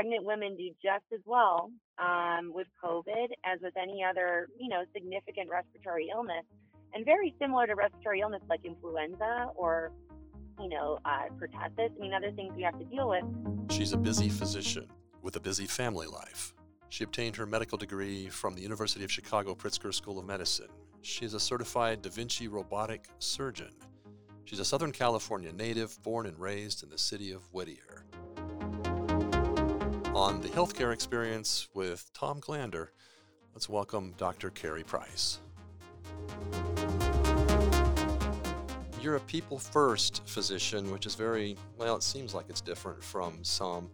pregnant 0.00 0.24
women 0.24 0.56
do 0.56 0.70
just 0.82 1.04
as 1.12 1.20
well 1.26 1.70
um, 1.98 2.52
with 2.54 2.66
COVID 2.82 3.26
as 3.44 3.60
with 3.62 3.74
any 3.76 4.02
other, 4.02 4.48
you 4.58 4.66
know, 4.66 4.82
significant 4.94 5.50
respiratory 5.50 6.08
illness, 6.10 6.44
and 6.94 7.04
very 7.04 7.34
similar 7.38 7.66
to 7.66 7.74
respiratory 7.74 8.20
illness 8.20 8.40
like 8.48 8.64
influenza 8.64 9.48
or, 9.54 9.92
you 10.58 10.70
know, 10.70 10.98
uh, 11.04 11.28
pertussis. 11.38 11.90
I 11.94 12.00
mean, 12.00 12.14
other 12.14 12.32
things 12.32 12.54
we 12.56 12.62
have 12.62 12.78
to 12.78 12.84
deal 12.86 13.10
with. 13.10 13.24
She's 13.70 13.92
a 13.92 13.98
busy 13.98 14.30
physician 14.30 14.88
with 15.20 15.36
a 15.36 15.40
busy 15.40 15.66
family 15.66 16.06
life. 16.06 16.54
She 16.88 17.04
obtained 17.04 17.36
her 17.36 17.44
medical 17.44 17.76
degree 17.76 18.30
from 18.30 18.54
the 18.54 18.62
University 18.62 19.04
of 19.04 19.12
Chicago 19.12 19.54
Pritzker 19.54 19.92
School 19.92 20.18
of 20.18 20.24
Medicine. 20.24 20.70
She 21.02 21.26
is 21.26 21.34
a 21.34 21.40
certified 21.40 22.00
Da 22.00 22.08
Vinci 22.08 22.48
robotic 22.48 23.04
surgeon. 23.18 23.72
She's 24.46 24.60
a 24.60 24.64
Southern 24.64 24.92
California 24.92 25.52
native, 25.52 26.02
born 26.02 26.24
and 26.24 26.38
raised 26.40 26.82
in 26.82 26.88
the 26.88 26.96
city 26.96 27.32
of 27.32 27.42
Whittier. 27.52 28.06
On 30.14 30.40
the 30.40 30.48
healthcare 30.48 30.92
experience 30.92 31.68
with 31.72 32.10
Tom 32.14 32.40
Glander, 32.40 32.88
let's 33.54 33.68
welcome 33.68 34.12
Dr. 34.18 34.50
Kerry 34.50 34.82
Price. 34.82 35.38
You're 39.00 39.14
a 39.14 39.20
people 39.20 39.56
first 39.60 40.22
physician, 40.26 40.90
which 40.90 41.06
is 41.06 41.14
very, 41.14 41.56
well, 41.78 41.94
it 41.94 42.02
seems 42.02 42.34
like 42.34 42.46
it's 42.48 42.60
different 42.60 43.04
from 43.04 43.44
some, 43.44 43.88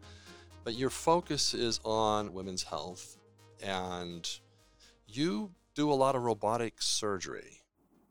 but 0.65 0.75
your 0.75 0.89
focus 0.89 1.53
is 1.53 1.81
on 1.85 2.33
women's 2.33 2.63
health 2.63 3.19
and 3.63 4.27
you 5.07 5.51
do 5.75 5.93
a 5.93 5.95
lot 5.95 6.17
of 6.17 6.23
robotic 6.23 6.81
surgery. 6.81 7.61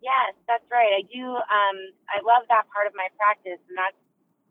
Yes, 0.04 0.35
that's 0.48 0.63
right. 0.72 0.94
I 0.94 1.02
do. 1.12 1.26
Um, 1.26 1.77
I 2.13 2.22
love 2.22 2.46
that 2.49 2.66
part 2.72 2.85
of 2.85 2.94
my 2.94 3.08
practice, 3.18 3.58
and 3.68 3.76
that's 3.76 3.98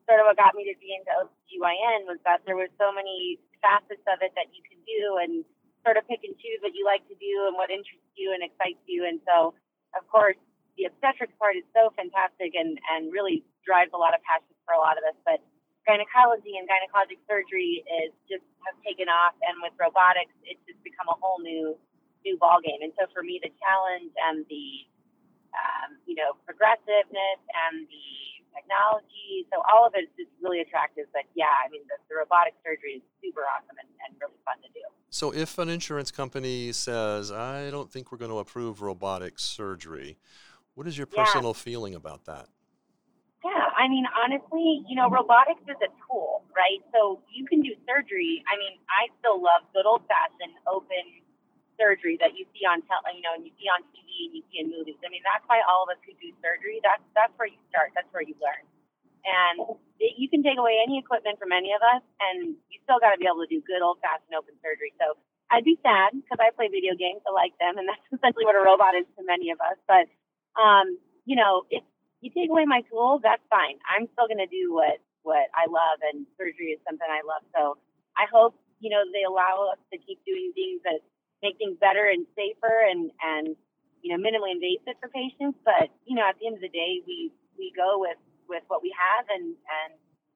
sort 0.09 0.21
of 0.21 0.29
what 0.29 0.37
got 0.37 0.53
me 0.55 0.69
to 0.69 0.77
be 0.81 0.93
into 0.93 1.11
OBGYN 1.17 2.05
was 2.09 2.21
that 2.29 2.45
there 2.45 2.57
was 2.57 2.69
so 2.77 2.93
many 2.93 3.41
facets 3.65 4.05
of 4.09 4.21
it 4.21 4.33
that 4.37 4.53
you 4.53 4.61
can 4.65 4.81
do 4.85 5.19
and 5.25 5.45
sort 5.85 5.97
of 6.01 6.05
pick 6.09 6.25
and 6.25 6.37
choose 6.41 6.61
what 6.65 6.73
you 6.73 6.85
like 6.85 7.05
to 7.09 7.17
do 7.17 7.49
and 7.49 7.57
what 7.57 7.69
interests 7.69 8.13
you 8.17 8.33
and 8.33 8.41
excites 8.45 8.81
you. 8.89 9.05
And 9.05 9.21
so, 9.25 9.53
of 9.97 10.05
course, 10.09 10.37
the 10.77 10.89
obstetrics 10.89 11.33
part 11.37 11.57
is 11.57 11.65
so 11.77 11.93
fantastic 11.95 12.57
and, 12.57 12.81
and 12.97 13.13
really 13.13 13.45
drives 13.65 13.93
a 13.93 14.01
lot 14.01 14.17
of 14.17 14.21
passion 14.25 14.53
for 14.65 14.75
a 14.77 14.81
lot 14.81 14.97
of 14.97 15.05
us. 15.05 15.17
But 15.25 15.45
gynecology 15.85 16.57
and 16.57 16.65
gynecologic 16.65 17.21
surgery 17.29 17.85
is 18.05 18.13
just 18.27 18.45
has 18.65 18.77
taken 18.81 19.13
off, 19.13 19.37
and 19.45 19.61
with 19.61 19.77
robotics, 19.77 20.33
it's 20.49 20.61
just 20.65 20.81
become 20.81 21.07
a 21.13 21.17
whole 21.21 21.39
new 21.39 21.77
new 22.25 22.41
ballgame. 22.41 22.81
And 22.81 22.93
so, 22.97 23.05
for 23.13 23.21
me, 23.21 23.39
the 23.45 23.53
challenge 23.61 24.13
and 24.17 24.49
the 24.49 24.67
um, 25.55 26.01
you 26.09 26.17
know 26.17 26.35
progressiveness 26.49 27.41
and 27.53 27.85
the 27.87 28.09
technology. 28.55 29.47
So 29.53 29.61
all 29.67 29.87
of 29.87 29.93
it 29.95 30.09
is 30.21 30.29
really 30.41 30.61
attractive. 30.61 31.07
But 31.13 31.27
yeah, 31.35 31.51
I 31.51 31.69
mean, 31.71 31.83
the, 31.91 31.99
the 32.09 32.17
robotic 32.17 32.55
surgery 32.65 33.03
is 33.03 33.05
super 33.23 33.43
awesome 33.43 33.77
and, 33.79 33.89
and, 34.07 34.17
really 34.21 34.39
fun 34.45 34.57
to 34.63 34.71
do. 34.73 34.85
So 35.11 35.35
if 35.35 35.59
an 35.59 35.69
insurance 35.69 36.11
company 36.11 36.73
says, 36.73 37.31
I 37.31 37.71
don't 37.71 37.91
think 37.91 38.13
we're 38.13 38.19
going 38.19 38.31
to 38.31 38.39
approve 38.39 38.83
robotic 38.83 39.39
surgery, 39.39 40.19
what 40.75 40.87
is 40.87 40.97
your 40.97 41.07
personal 41.07 41.51
yeah. 41.51 41.65
feeling 41.67 41.95
about 41.95 42.25
that? 42.27 42.47
Yeah, 43.45 43.69
I 43.77 43.89
mean, 43.89 44.07
honestly, 44.25 44.83
you 44.89 44.97
know, 44.97 45.11
robotics 45.11 45.61
is 45.69 45.77
a 45.85 45.93
tool, 46.09 46.43
right? 46.57 46.81
So 46.97 47.21
you 47.29 47.45
can 47.45 47.61
do 47.61 47.77
surgery. 47.85 48.41
I 48.49 48.57
mean, 48.57 48.81
I 48.89 49.13
still 49.21 49.37
love 49.37 49.69
good 49.77 49.85
old 49.85 50.01
fashioned 50.09 50.57
open 50.65 51.24
surgery 51.85 52.17
that 52.25 52.33
you 52.33 52.49
see 52.57 52.65
on 52.65 52.81
tel- 52.89 53.05
you 53.13 53.21
know, 53.21 53.37
and 53.37 53.45
you 53.45 53.53
see 53.61 53.69
on 53.69 53.85
TV 53.93 54.09
and 54.25 54.33
you 54.33 54.43
see 54.49 54.59
in 54.65 54.73
movies. 54.73 54.97
I 55.05 55.13
mean, 55.13 55.21
that's 55.21 55.45
why 55.45 55.61
all 55.69 55.85
of 55.85 55.93
us 55.93 56.01
who 56.09 56.17
do 56.17 56.33
surgery. 56.41 56.81
That's 56.81 57.05
that's 57.13 57.37
where 57.37 57.53
you 57.53 57.61
start. 57.69 57.93
That's 57.93 58.09
where 58.17 58.25
you 58.25 58.33
learn. 58.41 58.65
And 59.29 59.77
it, 60.01 60.17
you 60.17 60.33
can 60.33 60.41
take 60.41 60.57
away 60.57 60.81
any 60.81 60.97
equipment 60.97 61.37
from 61.37 61.53
any 61.53 61.77
of 61.77 61.85
us, 61.85 62.01
and 62.33 62.57
you 62.73 62.77
still 62.89 62.97
got 63.01 63.13
to 63.13 63.21
be 63.21 63.29
able 63.29 63.45
to 63.45 63.51
do 63.53 63.61
good 63.61 63.85
old 63.85 64.01
fashioned 64.01 64.33
open 64.33 64.57
surgery. 64.65 64.97
So 64.97 65.21
I'd 65.53 65.65
be 65.69 65.77
sad 65.85 66.17
because 66.17 66.41
I 66.41 66.53
play 66.57 66.73
video 66.73 66.97
games, 66.97 67.21
I 67.29 67.33
like 67.37 67.53
them, 67.61 67.77
and 67.77 67.85
that's 67.91 68.05
essentially 68.09 68.49
what 68.49 68.57
a 68.57 68.65
robot 68.65 68.97
is 68.97 69.05
to 69.21 69.23
many 69.29 69.53
of 69.53 69.61
us. 69.61 69.77
But 69.85 70.09
um, 70.57 70.97
you 71.29 71.37
know, 71.37 71.69
if 71.69 71.85
you 72.25 72.33
take 72.33 72.49
away 72.49 72.65
my 72.65 72.81
tools, 72.89 73.21
that's 73.21 73.45
fine. 73.53 73.77
I'm 73.85 74.09
still 74.17 74.29
going 74.29 74.41
to 74.41 74.49
do 74.49 74.73
what 74.73 75.01
what 75.25 75.49
I 75.57 75.69
love, 75.69 76.01
and 76.05 76.29
surgery 76.37 76.77
is 76.77 76.81
something 76.85 77.09
I 77.09 77.25
love. 77.25 77.45
So 77.53 77.77
I 78.17 78.25
hope 78.29 78.57
you 78.81 78.89
know 78.89 79.05
they 79.13 79.25
allow 79.25 79.73
us 79.73 79.81
to 79.93 79.97
keep 80.01 80.21
doing 80.25 80.53
things 80.57 80.81
that 80.85 81.01
make 81.45 81.61
things 81.61 81.77
better 81.77 82.09
and 82.09 82.25
safer 82.33 82.89
and 82.89 83.13
and 83.21 83.53
you 84.01 84.09
know 84.09 84.19
minimally 84.19 84.57
invasive 84.57 84.97
for 84.97 85.13
patients. 85.13 85.61
But 85.61 85.93
you 86.09 86.17
know, 86.17 86.25
at 86.25 86.41
the 86.41 86.49
end 86.49 86.57
of 86.57 86.65
the 86.65 86.73
day, 86.73 87.05
we 87.05 87.29
we 87.61 87.69
go 87.77 88.01
with 88.01 88.17
with 88.49 88.65
what 88.73 88.81
we 88.81 88.89
have 88.97 89.29
and 89.29 89.53
and 89.53 89.93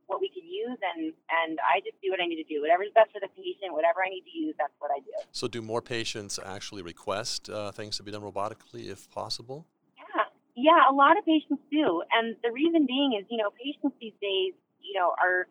what 0.09 0.21
we 0.21 0.29
can 0.33 0.45
use 0.45 0.81
and 0.81 1.13
and 1.41 1.59
I 1.61 1.81
just 1.81 2.01
do 2.01 2.11
what 2.13 2.21
I 2.21 2.27
need 2.27 2.41
to 2.41 2.49
do. 2.49 2.61
Whatever's 2.61 2.93
best 2.95 3.13
for 3.13 3.21
the 3.21 3.33
patient, 3.37 3.73
whatever 3.73 4.05
I 4.05 4.09
need 4.09 4.25
to 4.25 4.35
use, 4.37 4.55
that's 4.59 4.77
what 4.79 4.91
I 4.91 5.01
do. 5.01 5.13
So, 5.33 5.49
do 5.49 5.61
more 5.61 5.83
patients 5.83 6.39
actually 6.45 6.83
request 6.83 7.49
uh, 7.49 7.73
things 7.73 7.97
to 7.99 8.03
be 8.03 8.11
done 8.11 8.23
robotically 8.23 8.89
if 8.89 9.09
possible? 9.11 9.67
Yeah, 9.97 10.25
yeah, 10.57 10.81
a 10.91 10.95
lot 10.95 11.19
of 11.19 11.25
patients 11.25 11.61
do, 11.71 12.03
and 12.13 12.37
the 12.43 12.53
reason 12.53 12.87
being 12.87 13.17
is 13.21 13.25
you 13.29 13.37
know 13.37 13.51
patients 13.53 13.97
these 14.01 14.17
days 14.21 14.53
you 14.81 14.95
know 14.99 15.13
are 15.23 15.49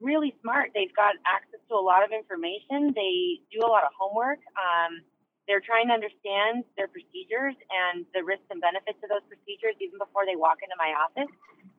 really 0.00 0.34
smart. 0.42 0.70
They've 0.74 0.94
got 0.94 1.18
access 1.26 1.60
to 1.68 1.74
a 1.74 1.82
lot 1.82 2.04
of 2.04 2.10
information. 2.14 2.94
They 2.94 3.42
do 3.50 3.62
a 3.62 3.70
lot 3.70 3.84
of 3.84 3.92
homework. 3.98 4.38
Um, 4.54 5.02
they're 5.48 5.64
trying 5.64 5.88
to 5.88 5.96
understand 5.96 6.68
their 6.76 6.92
procedures 6.92 7.56
and 7.72 8.04
the 8.12 8.20
risks 8.20 8.46
and 8.52 8.60
benefits 8.60 9.00
of 9.00 9.08
those 9.08 9.24
procedures 9.26 9.74
even 9.80 9.96
before 9.96 10.28
they 10.28 10.36
walk 10.36 10.60
into 10.60 10.76
my 10.76 10.92
office. 10.92 11.32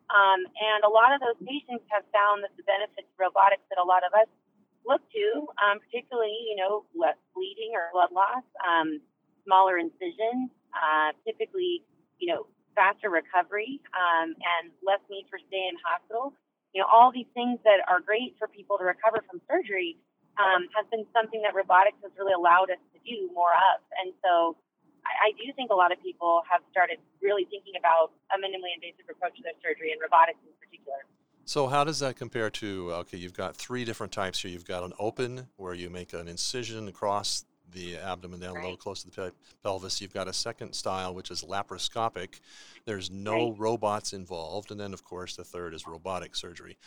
Um, 0.10 0.42
and 0.42 0.82
a 0.82 0.90
lot 0.90 1.14
of 1.14 1.22
those 1.22 1.38
patients 1.46 1.86
have 1.94 2.02
found 2.10 2.42
that 2.42 2.50
the 2.58 2.66
benefits 2.66 3.06
of 3.06 3.18
robotics 3.22 3.62
that 3.70 3.78
a 3.78 3.86
lot 3.86 4.02
of 4.02 4.10
us 4.18 4.26
look 4.90 5.06
to, 5.14 5.46
um, 5.62 5.78
particularly, 5.78 6.34
you 6.50 6.58
know, 6.58 6.90
less 6.98 7.18
bleeding 7.38 7.78
or 7.78 7.94
blood 7.94 8.10
loss, 8.10 8.42
um, 8.66 8.98
smaller 9.46 9.78
incisions, 9.78 10.50
uh, 10.74 11.14
typically, 11.22 11.86
you 12.18 12.34
know, 12.34 12.50
faster 12.74 13.14
recovery, 13.14 13.78
um, 13.94 14.34
and 14.34 14.74
less 14.82 15.02
need 15.14 15.30
for 15.30 15.38
stay 15.46 15.70
in 15.70 15.78
hospital. 15.86 16.34
You 16.74 16.82
know, 16.82 16.88
all 16.92 17.12
these 17.12 17.30
things 17.34 17.58
that 17.66 17.82
are 17.90 18.00
great 18.00 18.38
for 18.38 18.48
people 18.48 18.78
to 18.78 18.86
recover 18.86 19.26
from 19.26 19.42
surgery 19.50 19.98
um, 20.38 20.70
has 20.72 20.86
been 20.94 21.04
something 21.12 21.42
that 21.42 21.54
robotics 21.54 21.98
has 22.04 22.12
really 22.18 22.34
allowed 22.34 22.70
us 22.72 22.82
to 22.94 23.00
do 23.04 23.30
more 23.34 23.52
of. 23.52 23.82
And 24.00 24.14
so 24.24 24.56
I, 25.04 25.30
I 25.30 25.38
do 25.38 25.52
think 25.54 25.72
a 25.72 25.76
lot 25.76 25.92
of 25.92 26.00
people 26.02 26.42
have 26.46 26.62
started 26.72 27.02
really 27.22 27.46
thinking 27.50 27.74
about 27.78 28.14
a 28.32 28.38
minimally 28.38 28.72
invasive 28.78 29.10
approach 29.10 29.36
to 29.38 29.44
their 29.44 29.58
surgery 29.60 29.92
and 29.92 30.00
robotics 30.00 30.40
in 30.46 30.54
particular. 30.62 31.04
So 31.50 31.66
how 31.66 31.84
does 31.84 32.00
that 32.00 32.16
compare 32.16 32.50
to 32.62 32.94
okay? 33.10 33.18
You've 33.18 33.34
got 33.34 33.58
three 33.58 33.84
different 33.84 34.14
types 34.14 34.42
here. 34.42 34.52
You've 34.52 34.70
got 34.70 34.84
an 34.84 34.94
open 35.00 35.48
where 35.58 35.74
you 35.74 35.90
make 35.90 36.14
an 36.14 36.28
incision 36.28 36.88
across 36.88 37.44
the 37.72 37.98
abdomen 37.98 38.40
down 38.40 38.56
right. 38.56 38.66
low, 38.66 38.76
close 38.76 39.04
to 39.04 39.10
the 39.10 39.32
pelvis. 39.64 40.02
You've 40.02 40.14
got 40.14 40.28
a 40.28 40.34
second 40.34 40.74
style 40.74 41.14
which 41.14 41.32
is 41.32 41.44
laparoscopic. 41.44 42.40
There's 42.86 43.12
no 43.12 43.50
right. 43.50 43.60
robots 43.60 44.14
involved, 44.14 44.72
and 44.72 44.80
then 44.80 44.94
of 44.94 45.04
course 45.04 45.36
the 45.36 45.44
third 45.44 45.74
is 45.74 45.88
robotic 45.88 46.36
surgery. 46.36 46.78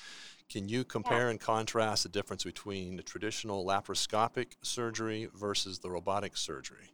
Can 0.48 0.68
you 0.68 0.84
compare 0.84 1.24
yeah. 1.24 1.30
and 1.30 1.40
contrast 1.40 2.02
the 2.02 2.08
difference 2.08 2.44
between 2.44 2.96
the 2.96 3.02
traditional 3.02 3.64
laparoscopic 3.64 4.56
surgery 4.62 5.28
versus 5.34 5.78
the 5.78 5.90
robotic 5.90 6.36
surgery? 6.36 6.92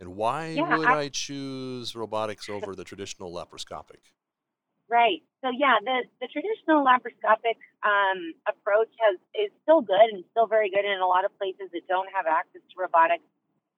And 0.00 0.16
why 0.16 0.48
yeah, 0.48 0.76
would 0.76 0.88
I, 0.88 1.00
I 1.00 1.08
choose 1.08 1.94
robotics 1.96 2.48
over 2.48 2.74
the 2.74 2.84
traditional 2.84 3.32
laparoscopic? 3.32 4.12
Right. 4.90 5.22
So 5.40 5.48
yeah, 5.50 5.80
the, 5.80 6.04
the 6.20 6.28
traditional 6.28 6.84
laparoscopic 6.84 7.56
um, 7.84 8.36
approach 8.48 8.92
has 9.00 9.16
is 9.32 9.50
still 9.64 9.80
good 9.80 10.12
and 10.12 10.24
still 10.32 10.46
very 10.46 10.68
good 10.70 10.84
in 10.84 11.00
a 11.00 11.06
lot 11.06 11.24
of 11.24 11.32
places 11.38 11.72
that 11.72 11.88
don't 11.88 12.08
have 12.12 12.26
access 12.28 12.60
to 12.60 12.74
robotics, 12.76 13.24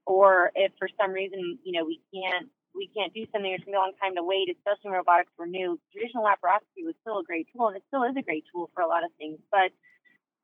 or 0.07 0.51
if 0.55 0.73
for 0.79 0.89
some 0.99 1.13
reason 1.13 1.59
you 1.63 1.73
know 1.79 1.85
we 1.87 2.03
can't 2.15 2.51
we 2.75 2.91
can't 2.95 3.15
do 3.15 3.25
something, 3.33 3.51
it's 3.51 3.65
gonna 3.65 3.79
be 3.79 3.79
a 3.79 3.87
long 3.87 3.95
time 4.03 4.15
to 4.19 4.23
wait, 4.23 4.51
especially 4.51 4.91
when 4.91 4.99
robotics 4.99 5.31
were 5.39 5.47
new. 5.47 5.79
Traditional 5.95 6.27
laparoscopy 6.27 6.83
was 6.83 6.95
still 7.03 7.19
a 7.19 7.25
great 7.25 7.47
tool, 7.55 7.69
and 7.69 7.77
it 7.79 7.85
still 7.89 8.03
is 8.05 8.15
a 8.19 8.23
great 8.23 8.45
tool 8.53 8.71
for 8.75 8.83
a 8.83 8.89
lot 8.91 9.05
of 9.05 9.11
things. 9.19 9.39
But 9.51 9.71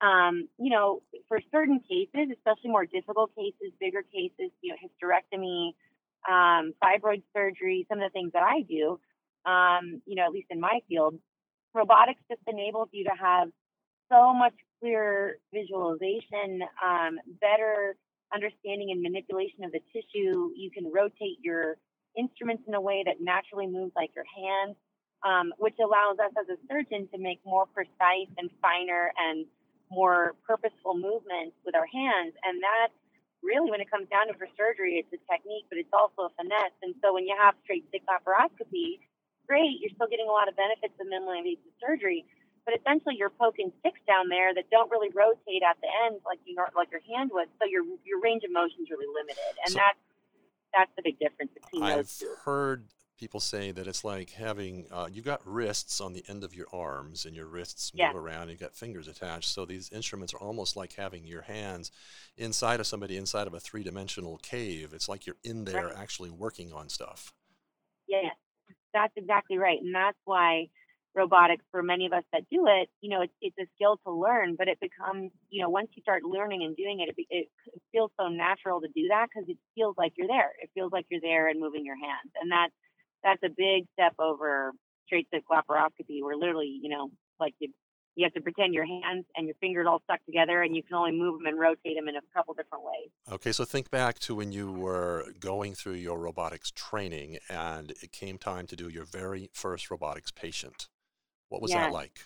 um, 0.04 0.48
you 0.58 0.70
know, 0.70 1.02
for 1.28 1.40
certain 1.52 1.80
cases, 1.80 2.30
especially 2.34 2.70
more 2.70 2.86
difficult 2.86 3.34
cases, 3.34 3.72
bigger 3.80 4.02
cases, 4.02 4.50
you 4.62 4.74
know, 4.74 4.78
hysterectomy, 4.82 5.74
um, 6.28 6.74
fibroid 6.82 7.22
surgery, 7.34 7.86
some 7.88 7.98
of 8.00 8.04
the 8.10 8.14
things 8.14 8.32
that 8.32 8.42
I 8.42 8.62
do 8.62 8.98
um, 9.46 10.02
you 10.06 10.16
know, 10.16 10.24
at 10.24 10.32
least 10.32 10.48
in 10.50 10.60
my 10.60 10.80
field, 10.88 11.18
robotics 11.74 12.20
just 12.30 12.42
enables 12.46 12.88
you 12.92 13.04
to 13.04 13.14
have 13.18 13.48
so 14.10 14.34
much 14.34 14.54
clearer 14.80 15.38
visualization, 15.52 16.62
um, 16.84 17.18
better 17.40 17.96
understanding 18.34 18.90
and 18.90 19.02
manipulation 19.02 19.64
of 19.64 19.72
the 19.72 19.80
tissue. 19.92 20.50
You 20.56 20.70
can 20.70 20.90
rotate 20.92 21.38
your 21.42 21.76
instruments 22.16 22.64
in 22.66 22.74
a 22.74 22.80
way 22.80 23.02
that 23.06 23.20
naturally 23.20 23.66
moves 23.66 23.92
like 23.96 24.10
your 24.14 24.24
hands, 24.28 24.76
um, 25.24 25.52
which 25.58 25.76
allows 25.82 26.18
us 26.18 26.32
as 26.38 26.48
a 26.48 26.58
surgeon 26.68 27.08
to 27.12 27.18
make 27.18 27.40
more 27.44 27.66
precise 27.66 28.28
and 28.38 28.50
finer 28.60 29.12
and 29.16 29.46
more 29.90 30.34
purposeful 30.46 30.94
movements 30.94 31.56
with 31.64 31.74
our 31.74 31.86
hands. 31.86 32.34
And 32.44 32.62
that 32.62 32.88
really, 33.42 33.70
when 33.70 33.80
it 33.80 33.90
comes 33.90 34.08
down 34.08 34.28
to 34.28 34.34
for 34.34 34.48
surgery, 34.56 35.02
it's 35.02 35.12
a 35.12 35.20
technique, 35.30 35.66
but 35.68 35.78
it's 35.78 35.92
also 35.92 36.28
a 36.28 36.32
finesse. 36.36 36.76
And 36.82 36.94
so 37.02 37.12
when 37.14 37.26
you 37.26 37.36
have 37.38 37.54
straight 37.64 37.84
stick 37.88 38.02
laparoscopy, 38.08 39.00
great. 39.46 39.80
You're 39.80 39.94
still 39.94 40.08
getting 40.08 40.28
a 40.28 40.32
lot 40.32 40.48
of 40.48 40.56
benefits 40.56 40.94
of 41.00 41.06
minimally 41.06 41.38
invasive 41.38 41.72
surgery. 41.80 42.24
but 42.64 42.74
essentially 42.78 43.16
you're 43.18 43.30
poking 43.30 43.72
sticks 43.80 44.00
down 44.06 44.28
there 44.28 44.54
that 44.54 44.70
don't 44.70 44.90
really 44.90 45.10
rotate 45.10 45.62
at 45.66 45.76
the 45.82 45.88
end 46.06 46.20
like 46.24 46.38
you 46.46 46.54
like 46.76 46.90
your 46.90 47.02
hand 47.10 47.30
would. 47.34 47.48
So 47.58 47.66
your 47.66 47.82
your 48.04 48.20
range 48.20 48.44
of 48.44 48.52
motion 48.52 48.82
is 48.82 48.90
really 48.90 49.10
limited, 49.10 49.52
and 49.66 49.72
so 49.74 49.78
that's 49.82 49.98
that's 50.74 50.92
the 50.96 51.02
big 51.02 51.18
difference 51.18 51.50
between 51.52 51.82
I've 51.82 52.06
those 52.06 52.18
two. 52.18 52.34
heard 52.44 52.86
people 53.18 53.40
say 53.40 53.70
that 53.72 53.86
it's 53.86 54.04
like 54.04 54.30
having 54.30 54.86
uh, 54.90 55.08
you 55.12 55.22
got 55.22 55.46
wrists 55.46 56.00
on 56.00 56.12
the 56.12 56.24
end 56.28 56.42
of 56.42 56.54
your 56.54 56.66
arms 56.72 57.24
and 57.24 57.36
your 57.36 57.46
wrists 57.46 57.92
move 57.94 58.00
Yeah. 58.00 58.12
around 58.14 58.42
and 58.42 58.50
you've 58.52 58.60
got 58.60 58.74
fingers 58.74 59.06
attached 59.06 59.48
so 59.48 59.64
these 59.64 59.90
instruments 59.92 60.32
are 60.34 60.38
almost 60.40 60.76
like 60.76 60.94
having 60.94 61.24
your 61.26 61.42
hands 61.42 61.92
inside 62.36 62.80
of 62.80 62.86
somebody 62.86 63.16
inside 63.16 63.46
of 63.46 63.54
a 63.54 63.60
three-dimensional 63.60 64.38
cave 64.38 64.92
it's 64.92 65.08
like 65.08 65.24
you're 65.26 65.36
in 65.44 65.64
there 65.66 65.86
Right. 65.88 65.96
actually 65.96 66.30
working 66.30 66.72
on 66.72 66.88
stuff 66.88 67.32
Yeah, 68.08 68.30
that's 68.92 69.12
exactly 69.16 69.58
right. 69.58 69.78
And 69.80 69.94
that's 69.94 70.18
why 70.24 70.68
robotics, 71.14 71.64
for 71.70 71.82
many 71.82 72.06
of 72.06 72.12
us 72.12 72.24
that 72.32 72.42
do 72.50 72.66
it, 72.68 72.88
you 73.00 73.10
know, 73.10 73.22
it's, 73.22 73.32
it's 73.42 73.58
a 73.58 73.66
skill 73.76 73.98
to 74.06 74.12
learn, 74.12 74.56
but 74.56 74.68
it 74.68 74.78
becomes, 74.80 75.30
you 75.50 75.62
know, 75.62 75.68
once 75.68 75.88
you 75.94 76.02
start 76.02 76.24
learning 76.24 76.62
and 76.64 76.76
doing 76.76 77.00
it, 77.00 77.14
it, 77.16 77.26
it 77.30 77.82
feels 77.92 78.10
so 78.18 78.28
natural 78.28 78.80
to 78.80 78.88
do 78.94 79.08
that 79.08 79.26
because 79.32 79.48
it 79.48 79.58
feels 79.74 79.94
like 79.98 80.12
you're 80.16 80.28
there. 80.28 80.52
It 80.62 80.70
feels 80.74 80.92
like 80.92 81.06
you're 81.10 81.20
there 81.20 81.48
and 81.48 81.60
moving 81.60 81.84
your 81.84 81.96
hands. 81.96 82.32
And 82.40 82.50
that's, 82.50 82.72
that's 83.22 83.42
a 83.44 83.50
big 83.54 83.86
step 83.92 84.14
over 84.18 84.72
straight 85.06 85.28
to 85.34 85.40
laparoscopy 85.50 86.22
where 86.22 86.36
literally, 86.36 86.78
you 86.82 86.88
know, 86.88 87.10
like 87.38 87.54
you, 87.58 87.68
you 88.14 88.24
have 88.24 88.34
to 88.34 88.40
pretend 88.40 88.74
your 88.74 88.84
hands 88.84 89.24
and 89.36 89.46
your 89.46 89.56
fingers 89.60 89.86
all 89.88 90.00
stuck 90.04 90.24
together 90.26 90.62
and 90.62 90.76
you 90.76 90.82
can 90.82 90.94
only 90.94 91.12
move 91.12 91.38
them 91.38 91.46
and 91.46 91.58
rotate 91.58 91.96
them 91.96 92.08
in 92.08 92.16
a 92.16 92.20
couple 92.34 92.54
different 92.54 92.84
ways. 92.84 93.10
okay 93.30 93.52
so 93.52 93.64
think 93.64 93.90
back 93.90 94.18
to 94.18 94.34
when 94.34 94.52
you 94.52 94.70
were 94.70 95.24
going 95.40 95.74
through 95.74 95.94
your 95.94 96.18
robotics 96.18 96.70
training 96.70 97.38
and 97.48 97.90
it 98.02 98.12
came 98.12 98.38
time 98.38 98.66
to 98.66 98.76
do 98.76 98.88
your 98.88 99.04
very 99.04 99.50
first 99.52 99.90
robotics 99.90 100.30
patient 100.30 100.88
what 101.48 101.62
was 101.62 101.70
that 101.72 101.92
like 101.92 102.20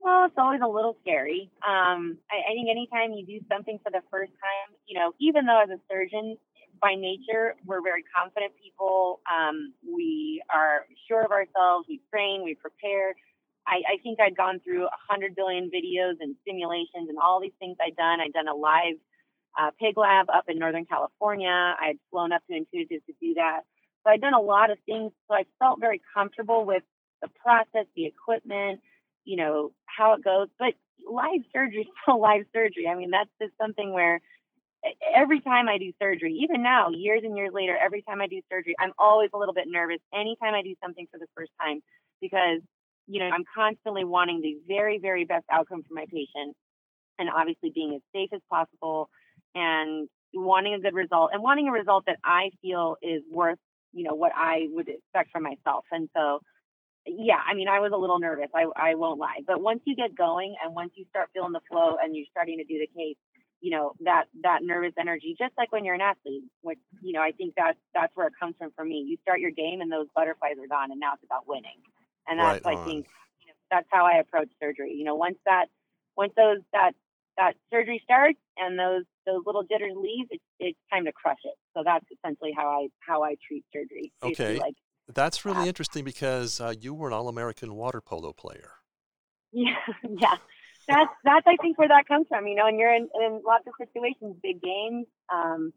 Well, 0.00 0.26
it's 0.26 0.34
always 0.36 0.60
a 0.62 0.66
little 0.66 0.96
scary. 1.02 1.50
Um, 1.66 2.18
I, 2.30 2.50
I 2.50 2.52
think 2.54 2.68
anytime 2.68 3.12
you 3.12 3.24
do 3.24 3.44
something 3.50 3.78
for 3.84 3.90
the 3.90 4.02
first 4.10 4.32
time, 4.32 4.74
you 4.86 4.98
know, 4.98 5.12
even 5.20 5.46
though 5.46 5.62
as 5.62 5.70
a 5.70 5.78
surgeon, 5.90 6.36
by 6.80 6.94
nature, 6.98 7.54
we're 7.64 7.82
very 7.82 8.02
confident 8.10 8.52
people. 8.60 9.20
Um, 9.30 9.72
we 9.86 10.42
are 10.52 10.86
sure 11.06 11.24
of 11.24 11.30
ourselves. 11.30 11.86
We 11.88 12.00
train, 12.10 12.42
we 12.42 12.54
prepare. 12.54 13.14
I, 13.66 13.94
I 13.94 13.96
think 14.02 14.20
I'd 14.20 14.36
gone 14.36 14.60
through 14.60 14.86
a 14.86 14.98
hundred 15.08 15.34
billion 15.34 15.70
videos 15.70 16.14
and 16.20 16.34
simulations 16.46 17.08
and 17.08 17.18
all 17.22 17.40
these 17.40 17.56
things 17.58 17.76
I'd 17.80 17.96
done. 17.96 18.20
I'd 18.20 18.32
done 18.32 18.48
a 18.48 18.54
live 18.54 18.96
uh, 19.58 19.70
pig 19.78 19.96
lab 19.96 20.26
up 20.30 20.44
in 20.48 20.58
Northern 20.58 20.84
California. 20.84 21.48
I'd 21.48 21.98
flown 22.10 22.32
up 22.32 22.42
to 22.50 22.56
Intuitive 22.56 23.04
to 23.06 23.12
do 23.20 23.34
that. 23.34 23.60
So 24.04 24.10
I'd 24.10 24.20
done 24.20 24.34
a 24.34 24.40
lot 24.40 24.70
of 24.70 24.78
things. 24.86 25.12
So 25.28 25.34
I 25.34 25.44
felt 25.58 25.80
very 25.80 26.00
comfortable 26.14 26.64
with 26.64 26.82
the 27.20 27.28
process, 27.28 27.86
the 27.94 28.06
equipment, 28.06 28.80
you 29.24 29.36
know, 29.36 29.72
how 29.86 30.14
it 30.14 30.24
goes. 30.24 30.48
But 30.58 30.74
live 31.08 31.42
surgery 31.52 31.82
is 31.82 31.86
still 32.02 32.20
live 32.20 32.44
surgery. 32.52 32.88
I 32.88 32.94
mean, 32.94 33.10
that's 33.10 33.30
just 33.40 33.52
something 33.60 33.92
where 33.92 34.20
every 35.14 35.40
time 35.40 35.68
I 35.68 35.78
do 35.78 35.92
surgery, 36.00 36.40
even 36.42 36.62
now, 36.62 36.90
years 36.90 37.22
and 37.24 37.36
years 37.36 37.50
later, 37.52 37.76
every 37.76 38.02
time 38.02 38.20
I 38.20 38.26
do 38.26 38.40
surgery, 38.50 38.74
I'm 38.78 38.92
always 38.98 39.30
a 39.32 39.38
little 39.38 39.54
bit 39.54 39.66
nervous 39.68 40.00
anytime 40.12 40.54
I 40.54 40.62
do 40.62 40.74
something 40.82 41.06
for 41.10 41.18
the 41.18 41.26
first 41.36 41.52
time 41.60 41.80
because, 42.20 42.60
you 43.06 43.20
know, 43.20 43.26
I'm 43.26 43.44
constantly 43.54 44.04
wanting 44.04 44.40
the 44.40 44.56
very, 44.66 44.98
very 44.98 45.24
best 45.24 45.44
outcome 45.50 45.82
for 45.82 45.94
my 45.94 46.06
patient 46.06 46.56
and 47.18 47.28
obviously 47.28 47.70
being 47.74 47.94
as 47.94 48.02
safe 48.14 48.30
as 48.32 48.40
possible 48.50 49.08
and 49.54 50.08
wanting 50.34 50.74
a 50.74 50.80
good 50.80 50.94
result 50.94 51.30
and 51.32 51.42
wanting 51.42 51.68
a 51.68 51.72
result 51.72 52.04
that 52.06 52.18
I 52.24 52.50
feel 52.62 52.96
is 53.02 53.22
worth, 53.30 53.58
you 53.92 54.04
know, 54.04 54.14
what 54.14 54.32
I 54.34 54.68
would 54.70 54.88
expect 54.88 55.30
from 55.30 55.42
myself. 55.42 55.84
And 55.90 56.08
so, 56.16 56.40
yeah, 57.06 57.38
I 57.46 57.54
mean, 57.54 57.68
I 57.68 57.80
was 57.80 57.92
a 57.92 57.96
little 57.96 58.18
nervous. 58.18 58.48
I, 58.54 58.66
I 58.76 58.94
won't 58.94 59.18
lie. 59.18 59.40
But 59.46 59.60
once 59.60 59.80
you 59.84 59.96
get 59.96 60.16
going 60.16 60.54
and 60.64 60.74
once 60.74 60.92
you 60.94 61.04
start 61.10 61.28
feeling 61.34 61.52
the 61.52 61.60
flow 61.70 61.96
and 62.02 62.16
you're 62.16 62.26
starting 62.30 62.58
to 62.58 62.64
do 62.64 62.78
the 62.78 62.88
case, 62.96 63.16
you 63.60 63.70
know, 63.70 63.92
that 64.00 64.24
that 64.42 64.60
nervous 64.62 64.92
energy, 64.98 65.36
just 65.38 65.52
like 65.56 65.70
when 65.70 65.84
you're 65.84 65.94
an 65.94 66.00
athlete, 66.00 66.42
which, 66.62 66.78
you 67.00 67.12
know, 67.12 67.20
I 67.20 67.30
think 67.32 67.54
that's 67.56 67.78
that's 67.94 68.14
where 68.16 68.26
it 68.26 68.32
comes 68.38 68.54
from 68.58 68.70
for 68.74 68.84
me. 68.84 69.04
You 69.06 69.16
start 69.22 69.40
your 69.40 69.52
game 69.52 69.80
and 69.80 69.90
those 69.90 70.06
butterflies 70.14 70.56
are 70.58 70.66
gone 70.66 70.90
and 70.90 70.98
now 70.98 71.12
it's 71.14 71.22
about 71.24 71.46
winning. 71.46 71.78
And 72.28 72.38
that's 72.38 72.64
Right 72.64 72.76
I 72.76 72.84
think 72.84 73.06
you 73.40 73.48
know, 73.48 73.54
that's 73.70 73.86
how 73.90 74.06
I 74.06 74.18
approach 74.18 74.48
surgery. 74.60 74.94
You 74.96 75.04
know, 75.04 75.14
once 75.14 75.38
that 75.46 75.66
once 76.16 76.32
those 76.36 76.58
that 76.72 76.92
that 77.36 77.54
surgery 77.72 78.00
starts 78.04 78.38
and 78.56 78.78
those 78.78 79.04
those 79.26 79.42
little 79.46 79.62
jitters 79.62 79.92
leave, 79.96 80.26
it's 80.30 80.44
it's 80.58 80.78
time 80.92 81.04
to 81.04 81.12
crush 81.12 81.40
it. 81.44 81.54
So 81.76 81.82
that's 81.84 82.06
essentially 82.12 82.52
how 82.56 82.68
I 82.68 82.88
how 83.00 83.22
I 83.22 83.36
treat 83.46 83.64
surgery. 83.72 84.12
Okay. 84.22 84.58
Like 84.58 84.74
that's 85.12 85.44
really 85.44 85.62
that. 85.62 85.68
interesting 85.68 86.04
because 86.04 86.60
uh, 86.60 86.74
you 86.78 86.94
were 86.94 87.08
an 87.08 87.14
all-american 87.14 87.74
water 87.74 88.00
polo 88.00 88.32
player 88.32 88.72
Yeah, 89.52 89.74
yeah. 90.08 90.36
That's 90.88 91.12
that's 91.24 91.46
I 91.46 91.56
think 91.62 91.78
where 91.78 91.88
that 91.88 92.06
comes 92.08 92.26
from, 92.28 92.46
you 92.46 92.56
know, 92.56 92.66
and 92.66 92.78
you're 92.78 92.94
in, 92.94 93.08
in 93.14 93.40
lots 93.46 93.64
of 93.66 93.74
situations, 93.78 94.36
big 94.42 94.60
games, 94.60 95.06
um, 95.32 95.72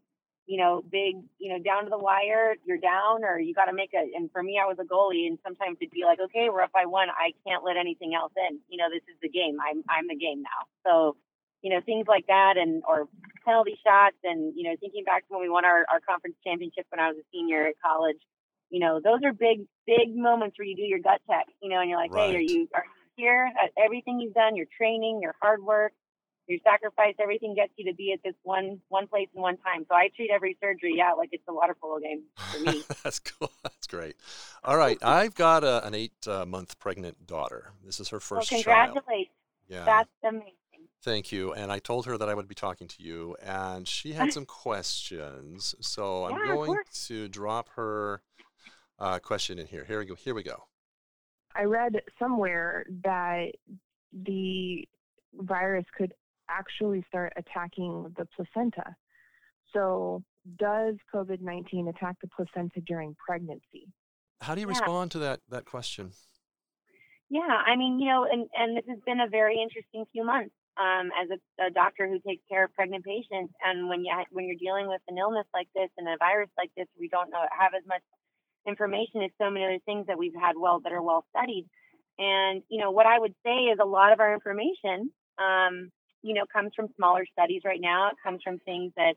you 0.46 0.58
know, 0.58 0.82
big, 0.90 1.16
you 1.38 1.52
know, 1.52 1.58
down 1.58 1.84
to 1.84 1.90
the 1.90 1.98
wire, 1.98 2.54
you're 2.64 2.78
down 2.78 3.24
or 3.24 3.38
you 3.38 3.52
gotta 3.52 3.72
make 3.72 3.90
a 3.94 4.02
and 4.16 4.30
for 4.30 4.42
me 4.42 4.60
I 4.62 4.66
was 4.66 4.78
a 4.78 4.86
goalie 4.86 5.26
and 5.26 5.38
sometimes 5.42 5.78
it'd 5.80 5.90
be 5.90 6.04
like, 6.04 6.18
Okay, 6.20 6.48
we're 6.50 6.62
up 6.62 6.72
by 6.72 6.86
one, 6.86 7.08
I 7.10 7.32
can't 7.46 7.64
let 7.64 7.76
anything 7.76 8.14
else 8.14 8.32
in. 8.36 8.60
You 8.68 8.78
know, 8.78 8.86
this 8.92 9.02
is 9.10 9.18
the 9.20 9.28
game. 9.28 9.58
I'm 9.60 9.82
I'm 9.88 10.06
the 10.08 10.16
game 10.16 10.42
now. 10.42 10.70
So, 10.86 11.16
you 11.62 11.70
know, 11.70 11.80
things 11.84 12.06
like 12.06 12.26
that 12.28 12.54
and 12.56 12.82
or 12.86 13.08
penalty 13.44 13.78
shots 13.82 14.16
and, 14.22 14.54
you 14.56 14.64
know, 14.64 14.76
thinking 14.80 15.04
back 15.04 15.26
to 15.26 15.34
when 15.34 15.42
we 15.42 15.48
won 15.48 15.64
our, 15.64 15.86
our 15.90 16.00
conference 16.00 16.36
championship 16.46 16.86
when 16.90 17.00
I 17.00 17.08
was 17.08 17.18
a 17.18 17.26
senior 17.32 17.66
at 17.66 17.74
college, 17.84 18.18
you 18.70 18.80
know, 18.80 19.00
those 19.02 19.20
are 19.24 19.32
big, 19.32 19.66
big 19.86 20.14
moments 20.14 20.58
where 20.58 20.66
you 20.66 20.76
do 20.76 20.82
your 20.82 20.98
gut 20.98 21.20
check, 21.30 21.46
you 21.62 21.70
know, 21.70 21.80
and 21.80 21.90
you're 21.90 21.98
like, 21.98 22.14
hey, 22.14 22.36
are 22.36 22.40
you 22.40 22.68
are 22.74 22.84
you 22.84 23.06
here 23.16 23.50
uh, 23.62 23.68
everything 23.82 24.20
you've 24.20 24.34
done, 24.34 24.56
your 24.56 24.66
training, 24.76 25.20
your 25.22 25.34
hard 25.40 25.62
work, 25.62 25.92
your 26.48 26.58
sacrifice, 26.64 27.14
everything 27.20 27.54
gets 27.54 27.72
you 27.76 27.90
to 27.90 27.96
be 27.96 28.12
at 28.12 28.20
this 28.24 28.34
one 28.42 28.80
one 28.88 29.06
place 29.06 29.28
and 29.34 29.42
one 29.42 29.56
time. 29.58 29.84
So 29.88 29.94
I 29.94 30.08
treat 30.14 30.30
every 30.30 30.56
surgery, 30.60 30.94
yeah, 30.96 31.12
like 31.12 31.30
it's 31.32 31.42
a 31.48 31.54
water 31.54 31.76
polo 31.80 31.98
game 31.98 32.22
for 32.36 32.60
me. 32.60 32.82
That's 33.04 33.18
cool. 33.18 33.50
That's 33.62 33.86
great. 33.86 34.16
All 34.64 34.76
right, 34.76 34.98
I've 35.02 35.34
got 35.34 35.64
a, 35.64 35.84
an 35.86 35.94
eight-month 35.94 36.78
pregnant 36.78 37.26
daughter. 37.26 37.72
This 37.84 38.00
is 38.00 38.08
her 38.08 38.16
well, 38.16 38.40
first 38.40 38.50
child. 38.50 38.64
congratulations. 38.64 39.34
Yeah. 39.68 39.84
That's 39.84 40.10
amazing. 40.24 40.52
Thank 41.02 41.30
you. 41.30 41.52
And 41.52 41.70
I 41.70 41.78
told 41.78 42.06
her 42.06 42.18
that 42.18 42.28
I 42.28 42.34
would 42.34 42.48
be 42.48 42.54
talking 42.54 42.88
to 42.88 43.02
you, 43.02 43.36
and 43.42 43.86
she 43.86 44.12
had 44.12 44.32
some 44.32 44.44
questions. 44.44 45.74
So 45.80 46.24
I'm 46.24 46.46
going 46.46 46.78
to 47.06 47.28
drop 47.28 47.68
her 47.76 48.22
uh, 48.98 49.18
question 49.18 49.58
in 49.58 49.66
here. 49.66 49.84
Here 49.84 50.00
we 50.00 50.06
go. 50.06 50.14
Here 50.14 50.34
we 50.34 50.42
go. 50.42 50.64
I 51.54 51.62
read 51.62 52.02
somewhere 52.18 52.86
that 53.04 53.52
the 54.12 54.88
virus 55.34 55.84
could 55.96 56.12
actually 56.48 57.04
start 57.08 57.32
attacking 57.36 58.14
the 58.16 58.26
placenta. 58.36 58.96
So, 59.72 60.22
does 60.58 60.94
COVID 61.12 61.40
19 61.40 61.88
attack 61.88 62.16
the 62.20 62.28
placenta 62.28 62.80
during 62.86 63.16
pregnancy? 63.16 63.88
How 64.40 64.54
do 64.54 64.60
you 64.60 64.66
Yeah. 64.68 64.78
respond 64.78 65.10
to 65.12 65.18
that 65.20 65.40
that 65.48 65.64
question? 65.64 66.12
Yeah, 67.28 67.40
I 67.40 67.74
mean, 67.74 67.98
you 67.98 68.06
know, 68.06 68.24
and, 68.30 68.48
and 68.56 68.76
this 68.76 68.84
has 68.88 69.00
been 69.04 69.20
a 69.20 69.28
very 69.28 69.60
interesting 69.60 70.04
few 70.12 70.24
months 70.24 70.54
um, 70.76 71.10
as 71.20 71.28
a, 71.30 71.66
a 71.66 71.70
doctor 71.70 72.06
who 72.06 72.20
takes 72.20 72.42
care 72.48 72.64
of 72.64 72.74
pregnant 72.74 73.04
patients. 73.04 73.52
And 73.64 73.88
when 73.88 74.04
you 74.04 74.12
when 74.30 74.46
you're 74.46 74.56
dealing 74.60 74.86
with 74.86 75.00
an 75.08 75.18
illness 75.18 75.46
like 75.52 75.68
this 75.74 75.90
and 75.98 76.08
a 76.08 76.16
virus 76.18 76.50
like 76.56 76.70
this, 76.76 76.86
we 76.98 77.08
don't 77.08 77.30
know 77.30 77.44
have 77.58 77.72
as 77.74 77.84
much 77.86 78.02
information 78.68 79.22
as 79.22 79.30
so 79.40 79.50
many 79.50 79.64
other 79.64 79.78
things 79.84 80.06
that 80.06 80.18
we've 80.18 80.34
had 80.34 80.54
well 80.56 80.80
that 80.80 80.92
are 80.92 81.02
well 81.02 81.24
studied. 81.36 81.66
And 82.18 82.62
you 82.68 82.80
know, 82.80 82.92
what 82.92 83.06
I 83.06 83.18
would 83.18 83.34
say 83.44 83.72
is 83.72 83.78
a 83.82 83.86
lot 83.86 84.12
of 84.12 84.20
our 84.20 84.32
information, 84.32 85.10
um, 85.38 85.90
you 86.26 86.34
know, 86.34 86.44
comes 86.52 86.72
from 86.74 86.88
smaller 86.96 87.24
studies 87.32 87.62
right 87.64 87.80
now. 87.80 88.08
It 88.08 88.16
comes 88.22 88.40
from 88.42 88.58
things 88.58 88.92
that 88.96 89.14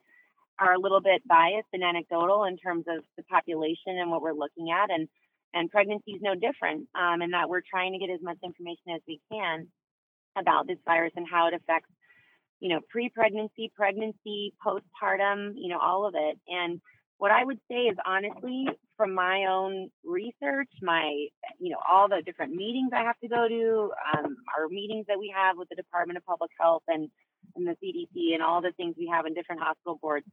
are 0.60 0.74
a 0.74 0.80
little 0.80 1.02
bit 1.02 1.28
biased 1.28 1.68
and 1.74 1.84
anecdotal 1.84 2.44
in 2.44 2.58
terms 2.58 2.86
of 2.88 3.04
the 3.18 3.24
population 3.24 3.98
and 3.98 4.12
what 4.12 4.22
we're 4.22 4.34
looking 4.34 4.72
at. 4.72 4.92
And 4.92 5.08
and 5.54 5.72
pregnancy 5.72 6.12
is 6.12 6.22
no 6.22 6.36
different 6.36 6.88
um, 6.94 7.24
in 7.24 7.32
that 7.32 7.50
we're 7.50 7.66
trying 7.68 7.94
to 7.94 8.00
get 8.00 8.14
as 8.14 8.22
much 8.22 8.38
information 8.44 8.94
as 8.94 9.02
we 9.08 9.20
can 9.32 9.68
about 10.38 10.68
this 10.68 10.78
virus 10.86 11.12
and 11.16 11.26
how 11.30 11.48
it 11.48 11.56
affects 11.56 11.90
you 12.60 12.70
know 12.70 12.80
pre-pregnancy 12.90 13.72
pregnancy 13.76 14.54
postpartum 14.64 15.54
you 15.56 15.70
know 15.70 15.80
all 15.80 16.06
of 16.06 16.14
it 16.16 16.38
and 16.48 16.80
what 17.18 17.32
i 17.32 17.44
would 17.44 17.60
say 17.70 17.84
is 17.84 17.98
honestly 18.06 18.68
from 19.00 19.14
my 19.14 19.46
own 19.50 19.90
research 20.04 20.70
my 20.82 21.28
you 21.58 21.72
know 21.72 21.80
all 21.90 22.10
the 22.10 22.22
different 22.26 22.54
meetings 22.54 22.90
i 22.94 23.02
have 23.02 23.18
to 23.20 23.30
go 23.30 23.48
to 23.48 23.92
um, 24.14 24.36
our 24.58 24.68
meetings 24.68 25.06
that 25.08 25.18
we 25.18 25.34
have 25.34 25.58
with 25.58 25.70
the 25.70 25.76
department 25.76 26.18
of 26.18 26.26
public 26.26 26.52
health 26.60 26.84
and, 26.90 27.10
and 27.56 27.66
the 27.66 27.78
cdc 27.82 28.34
and 28.34 28.44
all 28.44 28.62
the 28.62 28.74
things 28.76 28.96
we 28.98 29.08
have 29.08 29.26
in 29.26 29.34
different 29.34 29.62
hospital 29.62 29.98
boards 30.02 30.26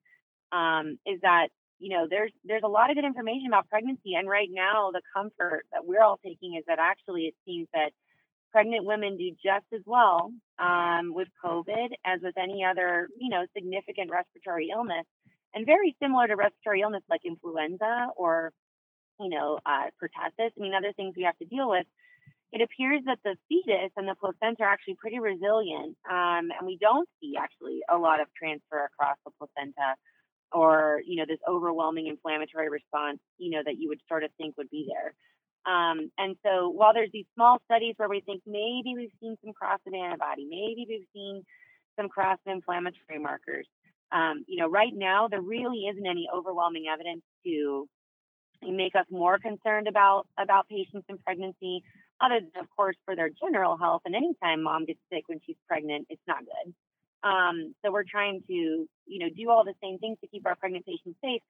um, 0.53 0.99
is 1.07 1.21
that 1.23 1.49
you 1.79 1.91
know 1.97 2.07
there's 2.09 2.33
there's 2.45 2.63
a 2.65 2.69
lot 2.69 2.91
of 2.91 2.97
good 2.97 3.05
information 3.05 3.47
about 3.49 3.69
pregnancy. 3.69 4.15
And 4.15 4.29
right 4.29 4.49
now 4.51 4.91
the 4.93 5.03
comfort 5.15 5.65
that 5.73 5.85
we're 5.85 6.03
all 6.03 6.19
taking 6.25 6.57
is 6.57 6.65
that 6.67 6.79
actually 6.79 7.23
it 7.23 7.35
seems 7.45 7.69
that 7.75 7.91
pregnant 8.53 8.85
women 8.85 9.17
do 9.17 9.31
just 9.33 9.67
as 9.75 9.83
well 9.85 10.33
um, 10.59 11.13
with 11.13 11.29
covid 11.45 11.89
as 12.07 12.21
with 12.23 12.39
any 12.39 12.65
other 12.65 13.09
you 13.21 13.29
know 13.29 13.45
significant 13.55 14.11
respiratory 14.11 14.71
illness 14.73 15.05
and 15.57 15.67
very 15.67 15.97
similar 16.01 16.29
to 16.29 16.37
respiratory 16.37 16.83
illness 16.83 17.03
like 17.11 17.23
influenza 17.25 18.09
or 18.17 18.53
you 19.19 19.29
know 19.29 19.59
uh, 19.67 19.91
pertussis 20.01 20.53
i 20.57 20.61
mean 20.61 20.75
other 20.75 20.93
things 20.93 21.15
we 21.17 21.25
have 21.25 21.39
to 21.39 21.47
deal 21.47 21.69
with 21.69 21.87
it 22.53 22.63
appears 22.63 23.03
that 23.07 23.19
the 23.25 23.37
fetus 23.49 23.91
and 23.97 24.07
the 24.09 24.15
placenta 24.15 24.63
are 24.63 24.69
actually 24.69 24.95
pretty 24.95 25.19
resilient, 25.19 25.97
um, 26.09 26.49
and 26.55 26.65
we 26.65 26.79
don't 26.81 27.09
see 27.21 27.35
actually 27.39 27.81
a 27.91 27.99
lot 27.99 28.21
of 28.21 28.29
transfer 28.35 28.85
across 28.85 29.17
the 29.25 29.33
placenta 29.39 29.95
or 30.53 31.03
you 31.05 31.17
know 31.17 31.25
this 31.27 31.41
overwhelming 31.49 32.07
inflammatory 32.07 32.71
response 32.71 33.19
you 33.37 33.51
know 33.51 33.63
that 33.65 33.79
you 33.79 33.89
would 33.89 34.01
sort 34.09 34.23
of 34.23 34.31
think 34.39 34.57
would 34.57 34.71
be 34.71 34.89
there. 34.89 35.13
Um, 35.67 36.13
and 36.17 36.37
so 36.47 36.69
while 36.69 36.95
there's 36.95 37.11
these 37.13 37.27
small 37.35 37.59
studies 37.65 37.95
where 37.97 38.09
we 38.09 38.21
think 38.21 38.43
maybe 38.47 38.95
we've 38.95 39.11
seen 39.21 39.37
some 39.45 39.53
cross 39.53 39.81
of 39.85 39.93
antibody 39.93 40.47
maybe 40.49 40.87
we've 40.89 41.09
seen 41.13 41.45
some 41.99 42.09
cross 42.09 42.39
of 42.47 42.53
inflammatory 42.53 43.19
markers 43.19 43.67
um, 44.13 44.45
you 44.47 44.59
know 44.59 44.69
right 44.69 44.93
now 44.95 45.29
there 45.29 45.41
really 45.41 45.87
isn't 45.91 46.07
any 46.07 46.29
overwhelming 46.35 46.85
evidence 46.93 47.23
to 47.45 47.89
make 48.63 48.95
us 48.95 49.07
more 49.11 49.39
concerned 49.39 49.89
about 49.89 50.27
about 50.39 50.69
patients 50.69 51.05
in 51.09 51.19
pregnancy 51.19 51.83
other 52.21 52.41
than 52.41 52.63
of 52.63 52.69
course 52.77 52.97
for 53.05 53.15
their 53.15 53.31
general 53.43 53.77
health 53.77 54.03
and 54.05 54.15
anytime 54.15 54.63
mom 54.63 54.85
gets 54.85 55.01
sick 55.13 55.25
when 55.27 55.39
she's 55.47 55.57
pregnant 55.69 56.07
it's 56.09 56.23
not 56.27 56.39
good 56.41 56.75
um, 57.27 57.75
so 57.85 57.91
we're 57.91 58.05
trying 58.09 58.43
to, 58.47 58.53
you 58.53 59.19
know, 59.19 59.29
do 59.37 59.51
all 59.51 59.65
the 59.65 59.75
same 59.83 59.99
things 59.99 60.19
to 60.21 60.29
keep 60.29 60.47
our 60.47 60.55
pregnant 60.55 60.87
patients 60.87 61.19
safe. 61.23 61.43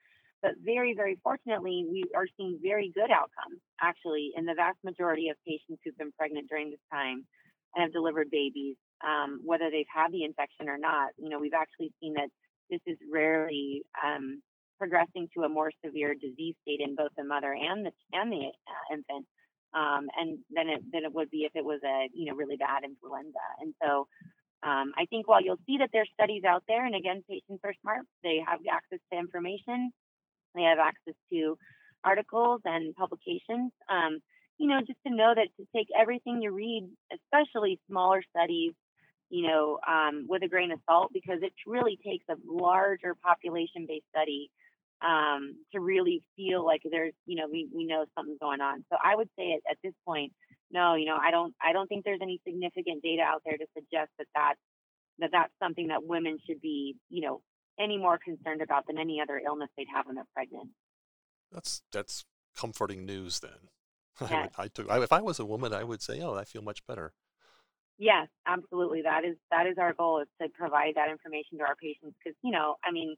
But 0.43 0.53
very, 0.63 0.95
very 0.95 1.19
fortunately, 1.23 1.87
we 1.91 2.05
are 2.15 2.27
seeing 2.37 2.59
very 2.63 2.93
good 2.95 3.11
outcomes 3.11 3.61
actually 3.81 4.33
in 4.37 4.45
the 4.45 4.55
vast 4.55 4.79
majority 4.85 5.29
of 5.29 5.37
patients 5.47 5.81
who've 5.85 5.97
been 5.97 6.13
pregnant 6.13 6.49
during 6.49 6.71
this 6.71 6.81
time 6.93 7.27
and 7.75 7.83
have 7.83 7.93
delivered 7.93 8.31
babies, 8.31 8.77
um, 9.05 9.41
whether 9.45 9.71
they've 9.71 9.91
had 9.93 10.13
the 10.13 10.25
infection 10.25 10.69
or 10.69 10.79
not. 10.79 11.11
You 11.19 11.31
know, 11.31 11.39
we've 11.39 11.57
actually 11.57 11.93
seen 12.01 12.15
that 12.15 12.29
this 12.71 12.81
is 12.87 12.99
rarely 13.13 13.83
um, 14.05 14.43
progressing 14.79 15.29
to 15.35 15.45
a 15.45 15.49
more 15.49 15.71
severe 15.85 16.15
disease 16.15 16.55
state 16.63 16.81
in 16.81 16.95
both 16.95 17.11
the 17.17 17.25
mother 17.25 17.53
and 17.53 17.87
the 17.87 17.93
and 18.13 18.33
the 18.33 18.47
uh, 18.47 18.95
infant. 18.95 19.27
Um, 19.75 20.09
and 20.17 20.39
then 20.51 20.69
it 20.69 20.83
than 20.93 21.05
it 21.05 21.13
would 21.13 21.31
be 21.31 21.45
if 21.45 21.53
it 21.55 21.65
was 21.65 21.81
a 21.85 22.09
you 22.15 22.27
know 22.27 22.37
really 22.37 22.57
bad 22.57 22.85
influenza. 22.85 23.47
And 23.61 23.75
so 23.83 24.07
um, 24.63 24.93
I 24.97 25.07
think 25.11 25.29
while 25.29 25.43
you'll 25.43 25.61
see 25.67 25.79
that 25.79 25.91
there's 25.93 26.11
studies 26.15 26.45
out 26.45 26.65
there, 26.67 26.85
and 26.85 26.95
again, 26.95 27.23
patients 27.29 27.61
are 27.65 27.75
smart, 27.83 28.07
they 28.23 28.41
have 28.47 28.61
access 28.71 28.99
to 29.13 29.19
information, 29.19 29.93
they 30.55 30.63
have 30.63 30.79
access 30.79 31.15
to 31.33 31.59
articles 32.05 32.61
and 32.65 32.95
publications. 32.95 33.73
Um, 33.89 34.21
you 34.59 34.69
know, 34.69 34.81
just 34.81 34.99
to 35.07 35.15
know 35.15 35.35
that 35.35 35.49
to 35.59 35.67
take 35.75 35.89
everything 35.99 36.41
you 36.41 36.53
read, 36.53 36.89
especially 37.13 37.79
smaller 37.89 38.23
studies, 38.31 38.73
you 39.31 39.47
know, 39.47 39.79
um, 39.87 40.27
with 40.29 40.43
a 40.43 40.49
grain 40.49 40.73
of 40.73 40.79
salt, 40.89 41.11
because 41.13 41.39
it 41.43 41.53
really 41.67 41.99
takes 42.05 42.25
a 42.31 42.37
larger 42.47 43.15
population 43.15 43.87
based 43.89 44.07
study 44.11 44.51
um, 45.03 45.57
to 45.73 45.81
really 45.81 46.23
feel 46.37 46.65
like 46.65 46.83
there's, 46.91 47.13
you 47.27 47.37
know, 47.37 47.47
we, 47.51 47.69
we 47.75 47.87
know 47.87 48.05
something's 48.17 48.39
going 48.41 48.61
on. 48.61 48.85
So 48.91 48.97
I 49.03 49.15
would 49.15 49.29
say 49.39 49.53
at, 49.53 49.71
at 49.71 49.79
this 49.83 49.93
point, 50.07 50.33
no, 50.71 50.95
you 50.95 51.07
know, 51.07 51.17
I 51.21 51.31
don't, 51.31 51.55
I 51.63 51.73
don't 51.73 51.87
think 51.87 52.05
there's 52.05 52.21
any 52.23 52.41
significant 52.47 53.03
data 53.03 53.23
out 53.23 53.43
there 53.45 53.57
to 53.57 53.67
suggest 53.75 54.11
that 54.19 54.27
that's, 54.35 54.61
that 55.19 55.31
that's 55.33 55.53
something 55.63 55.89
that 55.89 56.05
women 56.05 56.39
should 56.47 56.61
be, 56.61 56.97
you 57.11 57.23
know, 57.23 57.43
any 57.79 57.99
more 57.99 58.19
concerned 58.19 58.63
about 58.63 58.87
than 58.87 58.99
any 58.99 59.21
other 59.21 59.41
illness 59.45 59.69
they'd 59.77 59.87
have 59.95 60.07
when 60.07 60.15
they're 60.15 60.25
pregnant. 60.35 60.71
That's 61.53 61.83
that's 61.93 62.25
comforting 62.57 63.05
news 63.05 63.41
then. 63.41 63.71
Yes. 64.21 64.31
I 64.31 64.41
would, 64.41 64.51
I 64.59 64.69
took, 64.69 64.91
I, 64.91 65.03
if 65.03 65.13
I 65.13 65.21
was 65.21 65.39
a 65.39 65.45
woman, 65.45 65.73
I 65.73 65.85
would 65.85 66.03
say, 66.03 66.21
oh, 66.21 66.35
I 66.35 66.45
feel 66.45 66.63
much 66.63 66.87
better. 66.87 67.13
Yes, 67.99 68.29
absolutely. 68.47 69.03
That 69.03 69.25
is 69.25 69.37
that 69.51 69.67
is 69.67 69.79
our 69.79 69.95
goal 69.95 70.21
is 70.21 70.29
to 70.41 70.49
provide 70.51 70.95
that 70.97 71.11
information 71.11 71.59
to 71.59 71.65
our 71.65 71.77
patients 71.77 72.17
because 72.23 72.37
you 72.43 72.51
know, 72.53 72.77
I 72.85 72.91
mean, 72.93 73.17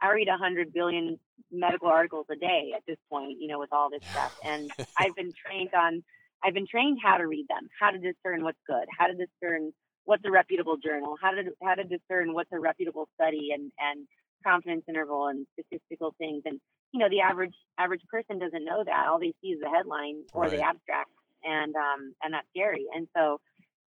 I 0.00 0.12
read 0.12 0.28
a 0.28 0.36
hundred 0.36 0.72
billion 0.72 1.18
medical 1.50 1.88
articles 1.88 2.26
a 2.30 2.36
day 2.36 2.72
at 2.76 2.82
this 2.86 2.98
point, 3.10 3.38
you 3.40 3.48
know, 3.48 3.58
with 3.58 3.72
all 3.72 3.90
this 3.90 4.02
stuff, 4.10 4.32
and 4.42 4.70
I've 4.98 5.14
been 5.16 5.32
trained 5.34 5.74
on 5.74 6.04
I've 6.44 6.54
been 6.54 6.66
trained 6.70 6.98
how 7.02 7.16
to 7.18 7.26
read 7.26 7.46
them, 7.48 7.68
how 7.80 7.90
to 7.90 7.98
discern 7.98 8.44
what's 8.44 8.60
good, 8.66 8.86
how 8.98 9.06
to 9.08 9.14
discern 9.14 9.72
what's 10.04 10.24
a 10.24 10.30
reputable 10.30 10.76
journal, 10.76 11.16
how 11.20 11.32
to 11.32 11.42
how 11.62 11.74
to 11.74 11.84
discern 11.84 12.32
what's 12.34 12.52
a 12.52 12.60
reputable 12.60 13.08
study 13.14 13.50
and 13.54 13.72
and 13.80 14.06
confidence 14.46 14.84
interval 14.88 15.26
and 15.28 15.46
statistical 15.58 16.14
things. 16.18 16.42
And 16.46 16.60
you 16.92 17.00
know, 17.00 17.08
the 17.10 17.20
average 17.20 17.54
average 17.78 18.02
person 18.10 18.38
doesn't 18.38 18.64
know 18.64 18.84
that. 18.84 19.06
All 19.08 19.18
they 19.18 19.34
see 19.42 19.48
is 19.48 19.60
the 19.60 19.70
headline 19.70 20.24
or 20.34 20.48
Right. 20.48 20.50
the 20.50 20.62
abstract, 20.62 21.10
and 21.42 21.74
um 21.74 22.14
and 22.22 22.34
that's 22.34 22.46
scary. 22.50 22.86
And 22.94 23.08
so, 23.16 23.40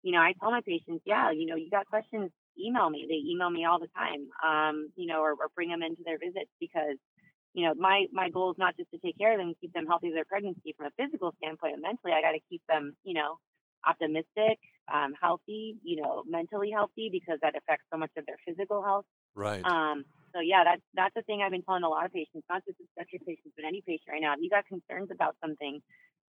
you 0.04 0.12
know, 0.12 0.20
I 0.20 0.34
tell 0.40 0.52
my 0.52 0.62
patients, 0.62 1.02
yeah, 1.06 1.32
you 1.32 1.46
know, 1.46 1.56
you 1.56 1.70
got 1.70 1.88
questions, 1.88 2.30
email 2.60 2.90
me. 2.90 3.06
They 3.08 3.24
email 3.32 3.50
me 3.50 3.66
all 3.66 3.80
the 3.80 3.88
time, 3.96 4.28
um, 4.46 4.90
you 4.96 5.08
know, 5.08 5.22
or, 5.22 5.32
or 5.32 5.50
bring 5.56 5.70
them 5.70 5.82
into 5.82 6.04
their 6.06 6.20
visits 6.20 6.52
because 6.60 6.98
you 7.54 7.66
know, 7.66 7.74
my 7.78 8.06
my 8.12 8.30
goal 8.30 8.52
is 8.52 8.58
not 8.58 8.76
just 8.78 8.90
to 8.92 8.98
take 8.98 9.18
care 9.18 9.34
of 9.34 9.40
them 9.40 9.54
keep 9.62 9.74
them 9.74 9.86
healthy 9.86 10.08
through 10.08 10.16
their 10.16 10.26
pregnancy 10.26 10.74
from 10.76 10.88
a 10.88 10.96
physical 10.98 11.34
standpoint, 11.38 11.76
but 11.78 11.82
mentally, 11.82 12.14
I 12.14 12.22
got 12.22 12.34
to 12.34 12.42
keep 12.50 12.62
them, 12.68 12.96
you 13.04 13.14
know, 13.14 13.38
optimistic, 13.86 14.58
um, 14.92 15.14
healthy, 15.20 15.78
you 15.84 16.02
know, 16.02 16.24
mentally 16.28 16.72
healthy 16.72 17.10
because 17.12 17.38
that 17.42 17.56
affects 17.56 17.86
so 17.94 17.98
much 17.98 18.12
of 18.18 18.26
their 18.26 18.38
physical 18.46 18.82
health. 18.82 19.06
Right. 19.36 19.64
Um, 19.64 20.04
so 20.34 20.42
yeah, 20.42 20.64
that's 20.66 20.82
that's 20.96 21.14
the 21.16 21.22
thing 21.24 21.42
I've 21.46 21.52
been 21.52 21.62
telling 21.62 21.84
a 21.84 21.90
lot 21.90 22.06
of 22.06 22.14
patients, 22.14 22.46
not 22.50 22.66
just 22.66 22.82
obstetric 22.82 23.26
patients, 23.26 23.54
but 23.56 23.66
any 23.66 23.82
patient 23.86 24.10
right 24.10 24.22
now. 24.22 24.34
If 24.34 24.42
you 24.42 24.50
got 24.50 24.66
concerns 24.66 25.10
about 25.14 25.36
something, 25.40 25.80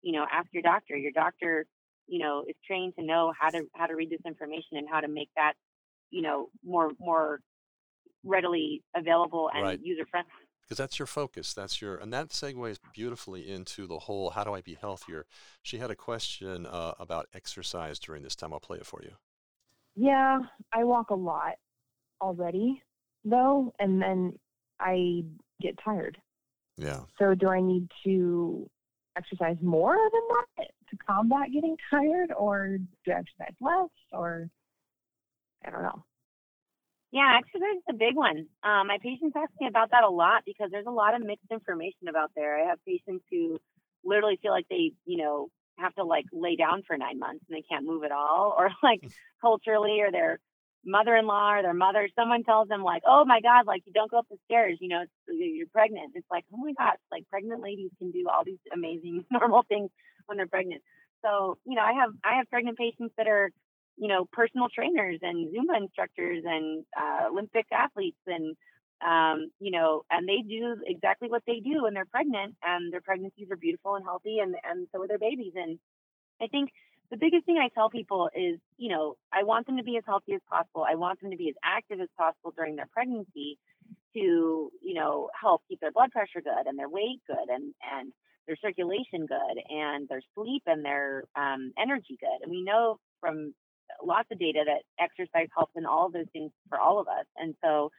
you 0.01 0.11
know, 0.11 0.25
ask 0.29 0.47
your 0.51 0.63
doctor. 0.63 0.97
Your 0.97 1.15
doctor, 1.15 1.65
you 2.07 2.19
know, 2.19 2.43
is 2.47 2.55
trained 2.65 2.93
to 2.97 3.03
know 3.05 3.33
how 3.39 3.49
to 3.49 3.63
how 3.75 3.85
to 3.85 3.95
read 3.95 4.09
this 4.09 4.21
information 4.25 4.77
and 4.77 4.87
how 4.89 4.99
to 4.99 5.07
make 5.07 5.29
that, 5.35 5.53
you 6.11 6.21
know, 6.21 6.49
more 6.63 6.91
more 6.99 7.39
readily 8.23 8.81
available 8.95 9.49
and 9.53 9.63
Right. 9.63 9.79
user 9.81 10.05
friendly. 10.09 10.31
because 10.61 10.77
that's 10.77 10.97
your 10.97 11.05
focus. 11.07 11.53
That's 11.53 11.81
your, 11.81 11.97
and 11.97 12.13
that 12.13 12.29
segues 12.29 12.77
beautifully 12.93 13.51
into 13.51 13.85
the 13.85 13.99
whole 13.99 14.29
how 14.29 14.45
do 14.45 14.53
I 14.53 14.61
be 14.61 14.75
healthier? 14.75 15.25
She 15.61 15.77
had 15.77 15.91
a 15.91 15.95
question 15.95 16.65
uh, 16.65 16.93
about 16.99 17.27
exercise 17.33 17.99
during 17.99 18.23
this 18.23 18.33
time. 18.35 18.53
I'll 18.53 18.61
play 18.61 18.77
it 18.77 18.85
for 18.85 19.01
you. 19.03 19.11
Yeah, 19.95 20.39
I 20.71 20.85
walk 20.85 21.09
a 21.09 21.15
lot 21.15 21.55
already, 22.21 22.81
though, 23.25 23.73
and 23.79 24.01
then 24.01 24.39
I 24.79 25.25
get 25.61 25.77
tired. 25.83 26.17
Yeah. 26.77 27.01
So, 27.19 27.35
do 27.35 27.49
I 27.49 27.59
need 27.61 27.91
to 28.05 28.69
exercise 29.17 29.57
more 29.61 29.95
than 29.95 30.21
that 30.57 30.67
to 30.97 31.05
combat 31.05 31.51
getting 31.51 31.77
tired, 31.89 32.31
or 32.37 32.77
do 33.05 33.11
I 33.11 33.19
exercise 33.19 33.55
less, 33.59 33.89
or 34.11 34.49
I 35.65 35.69
don't 35.69 35.83
know. 35.83 36.03
Yeah, 37.11 37.37
exercise 37.37 37.77
is 37.77 37.83
a 37.89 37.93
big 37.93 38.15
one. 38.15 38.47
Um, 38.63 38.87
my 38.87 38.97
patients 39.01 39.35
ask 39.37 39.51
me 39.61 39.67
about 39.67 39.91
that 39.91 40.03
a 40.03 40.09
lot 40.09 40.41
because 40.45 40.69
there's 40.71 40.87
a 40.87 40.91
lot 40.91 41.13
of 41.13 41.21
mixed 41.21 41.51
information 41.51 42.07
about 42.09 42.31
there. 42.35 42.57
I 42.57 42.69
have 42.69 42.79
patients 42.87 43.23
who 43.29 43.59
literally 44.03 44.39
feel 44.41 44.51
like 44.51 44.65
they, 44.69 44.93
you 45.05 45.17
know, 45.17 45.49
have 45.77 45.93
to 45.95 46.03
like 46.03 46.25
lay 46.33 46.55
down 46.55 46.83
for 46.87 46.97
nine 46.97 47.19
months 47.19 47.45
and 47.47 47.57
they 47.57 47.63
can't 47.69 47.85
move 47.85 48.03
at 48.03 48.11
all, 48.11 48.55
or 48.57 48.71
like 48.81 49.01
culturally, 49.41 50.01
or 50.01 50.11
their 50.11 50.39
mother-in-law 50.85 51.55
or 51.55 51.61
their 51.61 51.73
mother, 51.73 52.09
someone 52.15 52.43
tells 52.43 52.67
them 52.67 52.83
like, 52.83 53.03
"Oh 53.07 53.25
my 53.25 53.41
God, 53.41 53.65
like 53.67 53.83
you 53.85 53.93
don't 53.93 54.11
go 54.11 54.19
up 54.19 54.27
the 54.29 54.37
stairs, 54.45 54.77
you 54.81 54.89
know, 54.89 55.03
you're 55.27 55.67
pregnant." 55.67 56.13
It's 56.15 56.29
like, 56.31 56.45
oh 56.53 56.57
my 56.57 56.73
gosh, 56.77 56.97
like 57.11 57.29
pregnant 57.29 57.61
ladies 57.61 57.91
can 57.99 58.11
do 58.11 58.25
all 58.29 58.43
these 58.45 58.59
amazing 58.73 59.25
normal 59.31 59.63
things 59.67 59.89
when 60.25 60.37
they're 60.37 60.47
pregnant. 60.47 60.81
So, 61.23 61.57
you 61.65 61.75
know, 61.75 61.81
I 61.83 61.93
have 61.93 62.11
I 62.23 62.37
have 62.37 62.49
pregnant 62.49 62.77
patients 62.77 63.13
that 63.17 63.27
are 63.27 63.51
you 63.97 64.07
know, 64.07 64.25
personal 64.31 64.67
trainers 64.73 65.19
and 65.21 65.53
Zumba 65.53 65.77
instructors 65.77 66.43
and 66.45 66.83
uh, 66.99 67.27
Olympic 67.29 67.65
athletes 67.71 68.17
and 68.27 68.55
um, 69.05 69.51
you 69.59 69.71
know, 69.71 70.03
and 70.09 70.27
they 70.27 70.41
do 70.47 70.77
exactly 70.85 71.27
what 71.27 71.43
they 71.45 71.59
do 71.59 71.83
when 71.83 71.93
they're 71.93 72.05
pregnant 72.05 72.55
and 72.63 72.93
their 72.93 73.01
pregnancies 73.01 73.49
are 73.51 73.57
beautiful 73.57 73.95
and 73.95 74.05
healthy 74.05 74.39
and 74.39 74.55
and 74.63 74.87
so 74.91 75.01
are 75.01 75.07
their 75.07 75.19
babies. 75.19 75.53
And 75.55 75.77
I 76.41 76.47
think 76.47 76.69
the 77.13 77.17
biggest 77.19 77.45
thing 77.45 77.59
I 77.61 77.69
tell 77.75 77.91
people 77.91 78.27
is, 78.35 78.57
you 78.77 78.89
know, 78.89 79.17
I 79.31 79.43
want 79.43 79.67
them 79.67 79.77
to 79.77 79.83
be 79.83 79.97
as 79.97 80.03
healthy 80.03 80.33
as 80.33 80.41
possible. 80.49 80.83
I 80.89 80.95
want 80.95 81.21
them 81.21 81.29
to 81.29 81.37
be 81.37 81.47
as 81.47 81.53
active 81.63 82.01
as 82.01 82.09
possible 82.17 82.51
during 82.57 82.75
their 82.75 82.89
pregnancy 82.91 83.59
to, 84.15 84.71
you 84.81 84.93
know, 84.95 85.29
help 85.39 85.61
keep 85.69 85.79
their 85.79 85.91
blood 85.91 86.09
pressure 86.09 86.41
good 86.41 86.65
and 86.65 86.77
their 86.77 86.89
weight 86.89 87.21
good 87.27 87.53
and 87.53 87.75
and 87.95 88.11
their 88.47 88.55
circulation 88.55 89.27
good 89.27 89.57
and 89.69 90.07
their 90.09 90.23
sleep 90.33 90.63
and 90.65 90.83
their 90.83 91.25
um, 91.35 91.71
energy 91.77 92.17
good. 92.19 92.41
And 92.41 92.49
we 92.49 92.63
know 92.63 92.97
from 93.21 93.53
lots 94.03 94.29
of 94.31 94.39
data 94.39 94.63
that 94.65 94.81
exercise 94.99 95.49
helps 95.55 95.73
in 95.75 95.85
all 95.85 96.07
of 96.07 96.13
those 96.13 96.31
things 96.33 96.49
for 96.67 96.79
all 96.79 96.99
of 96.99 97.07
us. 97.07 97.25
And 97.37 97.53
so 97.63 97.91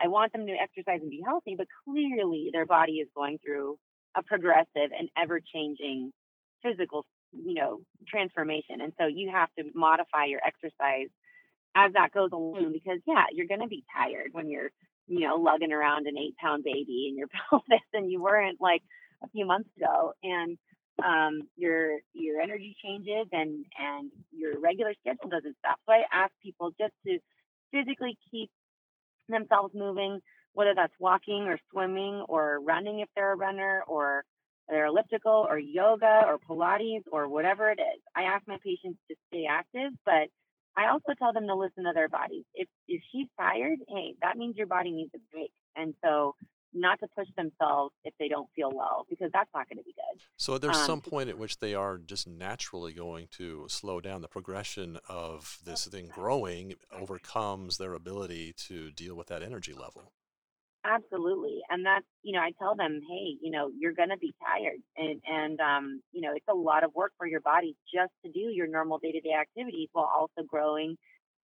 I 0.00 0.06
want 0.06 0.32
them 0.32 0.46
to 0.46 0.52
exercise 0.52 1.00
and 1.00 1.10
be 1.10 1.22
healthy, 1.26 1.56
but 1.58 1.66
clearly 1.84 2.50
their 2.52 2.66
body 2.66 2.94
is 3.02 3.08
going 3.16 3.40
through 3.44 3.78
a 4.16 4.22
progressive 4.22 4.94
and 4.96 5.08
ever 5.20 5.40
changing 5.52 6.12
physical, 6.62 7.04
you 7.32 7.54
know, 7.54 7.80
transformation. 8.08 8.80
And 8.80 8.92
so 8.98 9.06
you 9.06 9.30
have 9.30 9.48
to 9.58 9.64
modify 9.74 10.26
your 10.26 10.40
exercise 10.44 11.08
as 11.76 11.92
that 11.92 12.12
goes 12.12 12.30
along 12.32 12.72
because 12.72 12.98
yeah, 13.06 13.24
you're 13.32 13.46
gonna 13.46 13.68
be 13.68 13.84
tired 13.96 14.28
when 14.32 14.48
you're, 14.48 14.70
you 15.06 15.20
know, 15.20 15.36
lugging 15.36 15.72
around 15.72 16.06
an 16.06 16.18
eight 16.18 16.36
pound 16.36 16.64
baby 16.64 17.06
in 17.08 17.16
your 17.16 17.28
pelvis 17.50 17.80
and 17.92 18.10
you 18.10 18.20
weren't 18.22 18.60
like 18.60 18.82
a 19.22 19.28
few 19.28 19.46
months 19.46 19.68
ago. 19.76 20.12
And 20.22 20.58
um, 21.04 21.42
your 21.56 21.98
your 22.12 22.40
energy 22.40 22.76
changes 22.82 23.26
and 23.32 23.64
and 23.78 24.10
your 24.32 24.60
regular 24.60 24.94
schedule 25.00 25.30
doesn't 25.30 25.56
stop. 25.58 25.78
So 25.86 25.92
I 25.92 26.02
ask 26.12 26.32
people 26.42 26.70
just 26.78 26.92
to 27.06 27.18
physically 27.72 28.18
keep 28.30 28.50
themselves 29.28 29.72
moving, 29.74 30.20
whether 30.52 30.74
that's 30.74 30.92
walking 30.98 31.44
or 31.44 31.58
swimming 31.70 32.24
or 32.28 32.60
running 32.60 33.00
if 33.00 33.08
they're 33.14 33.32
a 33.32 33.36
runner 33.36 33.82
or 33.86 34.24
whether 34.70 34.84
elliptical 34.84 35.46
or 35.48 35.58
yoga 35.58 36.22
or 36.26 36.38
Pilates 36.38 37.02
or 37.10 37.28
whatever 37.28 37.70
it 37.70 37.78
is. 37.80 38.00
I 38.14 38.22
ask 38.22 38.46
my 38.46 38.58
patients 38.64 38.98
to 39.08 39.16
stay 39.28 39.46
active, 39.48 39.92
but 40.04 40.28
I 40.76 40.90
also 40.90 41.12
tell 41.18 41.32
them 41.32 41.46
to 41.46 41.54
listen 41.54 41.84
to 41.84 41.92
their 41.94 42.08
bodies. 42.08 42.44
If 42.54 42.68
if 42.88 43.02
she's 43.12 43.26
tired, 43.38 43.78
hey, 43.88 44.14
that 44.22 44.36
means 44.36 44.56
your 44.56 44.66
body 44.66 44.92
needs 44.92 45.10
a 45.14 45.18
break. 45.32 45.50
And 45.76 45.94
so 46.04 46.34
not 46.72 47.00
to 47.00 47.08
push 47.16 47.26
themselves 47.36 47.92
if 48.04 48.14
they 48.20 48.28
don't 48.28 48.48
feel 48.54 48.70
well 48.72 49.04
because 49.10 49.30
that's 49.32 49.50
not 49.52 49.68
going 49.68 49.78
to 49.78 49.82
be 49.82 49.92
good. 49.92 50.22
So 50.36 50.56
there's 50.56 50.76
um, 50.76 50.86
some 50.86 51.00
point 51.00 51.28
at 51.28 51.36
which 51.36 51.58
they 51.58 51.74
are 51.74 51.98
just 51.98 52.28
naturally 52.28 52.92
going 52.92 53.26
to 53.32 53.66
slow 53.68 54.00
down. 54.00 54.22
The 54.22 54.28
progression 54.28 54.98
of 55.08 55.58
this 55.64 55.86
thing 55.86 56.10
growing 56.14 56.74
overcomes 56.92 57.78
their 57.78 57.94
ability 57.94 58.54
to 58.68 58.92
deal 58.92 59.16
with 59.16 59.26
that 59.28 59.42
energy 59.42 59.72
level. 59.72 60.12
Absolutely. 60.84 61.60
And 61.68 61.84
that's, 61.84 62.06
you 62.22 62.32
know, 62.32 62.40
I 62.40 62.52
tell 62.58 62.74
them, 62.74 63.00
hey, 63.06 63.36
you 63.42 63.50
know, 63.50 63.70
you're 63.78 63.92
going 63.92 64.08
to 64.08 64.16
be 64.16 64.32
tired 64.42 64.80
and, 64.96 65.20
and, 65.26 65.60
um, 65.60 66.02
you 66.12 66.22
know, 66.22 66.32
it's 66.34 66.46
a 66.48 66.54
lot 66.54 66.84
of 66.84 66.94
work 66.94 67.12
for 67.18 67.26
your 67.26 67.40
body 67.40 67.76
just 67.92 68.12
to 68.24 68.30
do 68.32 68.40
your 68.50 68.66
normal 68.66 68.98
day 68.98 69.12
to 69.12 69.20
day 69.20 69.34
activities 69.38 69.88
while 69.92 70.10
also 70.14 70.46
growing, 70.48 70.96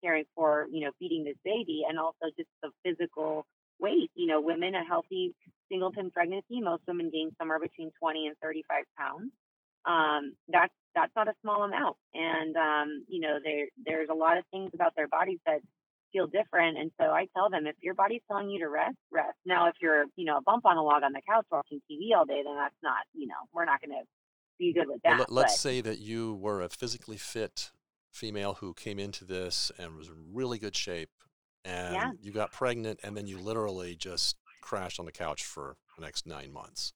caring 0.03 0.25
for, 0.37 0.67
you 0.71 0.85
know, 0.85 0.93
feeding 1.01 1.25
this 1.25 1.37
baby 1.45 1.83
and 1.89 1.99
also 1.99 2.27
just 2.39 2.49
the 2.63 2.71
physical 2.85 3.45
weight. 3.81 4.11
You 4.15 4.29
know, 4.29 4.41
women, 4.41 4.77
a 4.77 4.85
healthy 4.85 5.35
singleton 5.71 6.13
pregnancy, 6.13 6.61
most 6.61 6.83
women 6.87 7.11
gain 7.13 7.33
somewhere 7.37 7.59
between 7.59 7.91
20 8.01 8.29
and 8.29 8.37
35 8.41 8.85
pounds. 8.97 9.33
Um, 9.85 10.35
that's, 10.49 10.73
that's 10.95 11.13
not 11.17 11.29
a 11.29 11.35
small 11.43 11.65
amount. 11.65 11.97
And, 12.15 12.57
um, 12.57 13.05
you 13.09 13.21
know, 13.21 13.39
there, 13.43 13.67
there's 13.85 14.09
a 14.11 14.15
lot 14.15 14.39
of 14.39 14.45
things 14.53 14.71
about 14.75 14.95
their 14.97 15.09
bodies 15.09 15.41
that 15.47 15.61
feel 16.15 16.27
different. 16.27 16.79
And 16.79 16.91
so 16.99 17.07
I 17.07 17.27
tell 17.37 17.51
them 17.51 17.67
if 17.67 17.75
your 17.83 17.95
body's 17.95 18.23
telling 18.31 18.49
you 18.49 18.61
to 18.61 18.69
rest, 18.69 18.97
rest. 19.11 19.37
Now, 19.45 19.69
if 19.69 19.75
you're, 19.83 20.05
you 20.17 20.25
know, 20.25 20.39
a 20.39 20.43
bump 20.43 20.65
on 20.65 20.77
a 20.77 20.83
log 20.83 21.03
on 21.03 21.13
the 21.13 21.21
couch 21.29 21.45
watching 21.51 21.81
TV 21.91 22.17
all 22.17 22.25
day, 22.25 22.43
then 22.45 22.55
that's 22.57 22.75
not, 22.83 23.03
you 23.13 23.27
know, 23.27 23.35
we're 23.53 23.65
not 23.65 23.81
going 23.81 23.91
to 23.91 24.05
be 24.59 24.73
good 24.73 24.87
with 24.89 25.03
that. 25.03 25.19
Well, 25.19 25.27
let's 25.29 25.55
but, 25.55 25.59
say 25.59 25.81
that 25.81 25.99
you 25.99 26.35
were 26.35 26.63
a 26.63 26.69
physically 26.69 27.17
fit 27.17 27.71
female 28.13 28.55
who 28.55 28.73
came 28.75 28.99
into 28.99 29.25
this 29.25 29.73
and 29.77 29.97
was 29.97 30.09
in 30.09 30.15
really 30.33 30.59
good 30.59 30.77
shape 30.77 31.11
and 31.65 31.95
yeah. 31.95 32.11
you 32.23 32.31
got 32.31 32.53
pregnant 32.53 33.01
and 33.03 33.17
then 33.17 33.27
you 33.27 33.39
literally 33.39 33.97
just 33.97 34.37
crashed 34.61 35.01
on 35.01 35.07
the 35.07 35.13
couch 35.13 35.45
for 35.45 35.77
the 35.97 36.05
next 36.05 36.27
nine 36.27 36.53
months. 36.53 36.93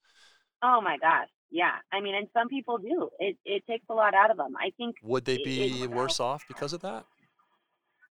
Oh 0.63 0.81
my 0.81 0.97
gosh. 0.99 1.29
Yeah. 1.51 1.73
I 1.93 2.01
mean, 2.01 2.15
and 2.15 2.29
some 2.33 2.49
people 2.49 2.79
do. 2.79 3.09
It, 3.19 3.37
it 3.45 3.65
takes 3.69 3.85
a 3.91 3.95
lot 3.95 4.15
out 4.15 4.31
of 4.31 4.37
them. 4.37 4.55
I 4.57 4.71
think. 4.77 4.97
Would 5.03 5.25
they 5.25 5.39
be 5.39 5.83
it, 5.83 5.91
worse 5.91 6.21
off 6.21 6.45
because 6.47 6.73
of 6.73 6.83
that? 6.83 7.05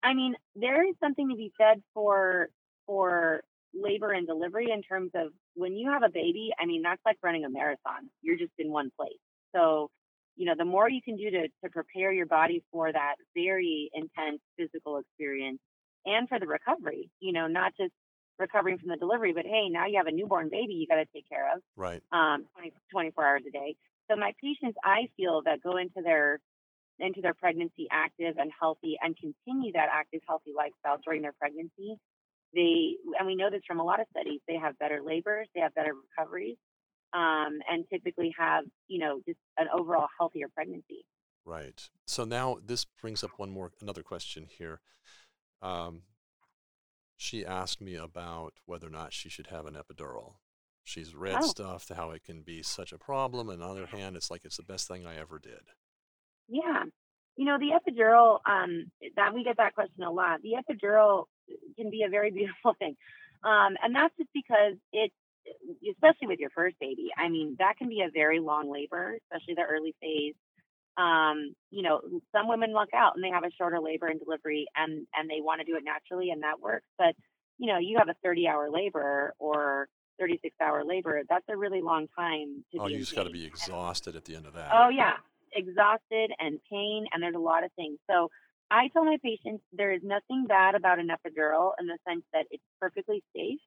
I 0.03 0.13
mean, 0.13 0.35
there 0.55 0.87
is 0.87 0.95
something 1.01 1.29
to 1.29 1.35
be 1.35 1.51
said 1.57 1.81
for 1.93 2.49
for 2.85 3.41
labor 3.73 4.11
and 4.11 4.27
delivery 4.27 4.69
in 4.71 4.81
terms 4.81 5.11
of 5.15 5.29
when 5.55 5.75
you 5.75 5.89
have 5.89 6.03
a 6.03 6.09
baby. 6.09 6.51
I 6.59 6.65
mean, 6.65 6.81
that's 6.81 7.01
like 7.05 7.17
running 7.23 7.45
a 7.45 7.49
marathon. 7.49 8.09
You're 8.21 8.37
just 8.37 8.51
in 8.59 8.71
one 8.71 8.91
place. 8.99 9.17
So, 9.55 9.89
you 10.35 10.45
know, 10.45 10.53
the 10.57 10.65
more 10.65 10.89
you 10.89 11.01
can 11.01 11.15
do 11.15 11.29
to 11.31 11.47
to 11.63 11.69
prepare 11.71 12.11
your 12.11 12.25
body 12.25 12.63
for 12.71 12.91
that 12.91 13.15
very 13.33 13.89
intense 13.93 14.41
physical 14.57 14.97
experience 14.99 15.59
and 16.05 16.27
for 16.27 16.39
the 16.39 16.47
recovery. 16.47 17.09
You 17.19 17.33
know, 17.33 17.47
not 17.47 17.73
just 17.79 17.93
recovering 18.39 18.77
from 18.77 18.89
the 18.89 18.97
delivery, 18.97 19.33
but 19.33 19.45
hey, 19.45 19.69
now 19.69 19.85
you 19.85 19.97
have 19.97 20.07
a 20.07 20.11
newborn 20.11 20.49
baby 20.49 20.73
you 20.73 20.87
got 20.87 20.95
to 20.95 21.05
take 21.13 21.29
care 21.29 21.53
of. 21.53 21.61
Right. 21.75 22.01
Um, 22.11 22.45
20, 22.55 22.73
24 22.91 23.25
hours 23.25 23.43
a 23.47 23.51
day. 23.51 23.75
So 24.09 24.17
my 24.17 24.33
patients, 24.41 24.77
I 24.83 25.07
feel 25.15 25.41
that 25.45 25.61
go 25.61 25.77
into 25.77 26.01
their 26.03 26.39
into 26.99 27.21
their 27.21 27.33
pregnancy 27.33 27.87
active 27.91 28.35
and 28.37 28.51
healthy 28.57 28.97
and 29.01 29.15
continue 29.17 29.71
that 29.73 29.89
active, 29.91 30.21
healthy 30.27 30.51
lifestyle 30.55 30.99
during 31.03 31.21
their 31.21 31.33
pregnancy, 31.33 31.97
they, 32.53 32.95
and 33.17 33.25
we 33.25 33.35
know 33.35 33.49
this 33.49 33.61
from 33.67 33.79
a 33.79 33.83
lot 33.83 33.99
of 33.99 34.05
studies, 34.11 34.39
they 34.47 34.57
have 34.57 34.77
better 34.77 35.01
labors, 35.03 35.47
they 35.55 35.61
have 35.61 35.73
better 35.73 35.93
recoveries, 35.93 36.57
um, 37.13 37.59
and 37.69 37.85
typically 37.91 38.33
have, 38.37 38.63
you 38.87 38.99
know, 38.99 39.19
just 39.27 39.39
an 39.57 39.67
overall 39.73 40.07
healthier 40.19 40.47
pregnancy. 40.53 41.05
Right. 41.45 41.89
So 42.05 42.23
now 42.23 42.57
this 42.63 42.85
brings 42.85 43.23
up 43.23 43.31
one 43.37 43.49
more, 43.49 43.71
another 43.81 44.03
question 44.03 44.47
here. 44.49 44.81
Um, 45.61 46.03
she 47.17 47.45
asked 47.45 47.81
me 47.81 47.95
about 47.95 48.53
whether 48.65 48.87
or 48.87 48.91
not 48.91 49.13
she 49.13 49.29
should 49.29 49.47
have 49.47 49.65
an 49.65 49.75
epidural. 49.75 50.35
She's 50.83 51.15
read 51.15 51.37
oh. 51.41 51.47
stuff 51.47 51.89
how 51.95 52.11
it 52.11 52.23
can 52.23 52.41
be 52.41 52.61
such 52.61 52.91
a 52.91 52.97
problem, 52.97 53.49
and 53.49 53.63
on 53.63 53.75
the 53.75 53.83
other 53.83 53.97
hand, 53.97 54.17
it's 54.17 54.29
like 54.29 54.41
it's 54.43 54.57
the 54.57 54.63
best 54.63 54.87
thing 54.87 55.05
I 55.05 55.17
ever 55.17 55.39
did. 55.39 55.61
Yeah. 56.47 56.83
You 57.35 57.45
know, 57.45 57.57
the 57.57 57.71
epidural, 57.73 58.39
um, 58.45 58.91
that 59.15 59.33
we 59.33 59.43
get 59.43 59.57
that 59.57 59.73
question 59.73 60.03
a 60.03 60.11
lot. 60.11 60.41
The 60.41 60.53
epidural 60.53 61.25
can 61.77 61.89
be 61.89 62.03
a 62.03 62.09
very 62.09 62.31
beautiful 62.39 62.75
thing. 62.77 62.95
Um, 63.43 63.75
and 63.83 63.95
that's 63.95 64.15
just 64.17 64.29
because 64.33 64.75
it, 64.91 65.11
especially 65.91 66.27
with 66.27 66.39
your 66.39 66.51
first 66.51 66.77
baby, 66.79 67.09
I 67.17 67.29
mean, 67.29 67.55
that 67.59 67.77
can 67.77 67.89
be 67.89 68.01
a 68.01 68.11
very 68.13 68.39
long 68.39 68.71
labor, 68.71 69.17
especially 69.25 69.55
the 69.55 69.63
early 69.63 69.95
phase. 69.99 70.35
Um, 70.95 71.55
you 71.71 71.81
know, 71.81 72.01
some 72.31 72.47
women 72.47 72.71
luck 72.71 72.89
out 72.95 73.13
and 73.15 73.23
they 73.23 73.29
have 73.29 73.43
a 73.43 73.51
shorter 73.57 73.79
labor 73.79 74.07
and 74.07 74.19
delivery 74.19 74.67
and, 74.75 75.07
and 75.15 75.29
they 75.29 75.41
want 75.41 75.59
to 75.59 75.65
do 75.65 75.75
it 75.75 75.83
naturally 75.83 76.29
and 76.29 76.43
that 76.43 76.61
works. 76.61 76.85
But, 76.97 77.15
you 77.57 77.67
know, 77.67 77.79
you 77.79 77.97
have 77.97 78.09
a 78.09 78.15
30 78.23 78.47
hour 78.47 78.69
labor 78.69 79.33
or 79.39 79.87
36 80.19 80.55
hour 80.61 80.85
labor. 80.85 81.23
That's 81.27 81.45
a 81.49 81.57
really 81.57 81.81
long 81.81 82.07
time 82.17 82.63
to 82.71 82.79
Oh, 82.79 82.87
you 82.87 82.99
just 82.99 83.15
got 83.15 83.23
to 83.23 83.31
be 83.31 83.43
exhausted 83.43 84.15
at 84.15 84.23
the 84.25 84.35
end 84.35 84.45
of 84.45 84.53
that. 84.53 84.69
Oh, 84.71 84.89
yeah 84.89 85.13
exhausted 85.55 86.31
and 86.39 86.59
pain, 86.71 87.05
and 87.11 87.21
there's 87.21 87.35
a 87.35 87.39
lot 87.39 87.63
of 87.63 87.71
things. 87.73 87.97
So 88.09 88.29
I 88.71 88.89
tell 88.93 89.05
my 89.05 89.17
patients 89.23 89.63
there 89.71 89.91
is 89.93 90.01
nothing 90.03 90.45
bad 90.47 90.75
about 90.75 90.99
an 90.99 91.09
epidural 91.09 91.71
in 91.79 91.87
the 91.87 91.97
sense 92.07 92.23
that 92.33 92.45
it's 92.51 92.63
perfectly 92.79 93.23
safe. 93.35 93.59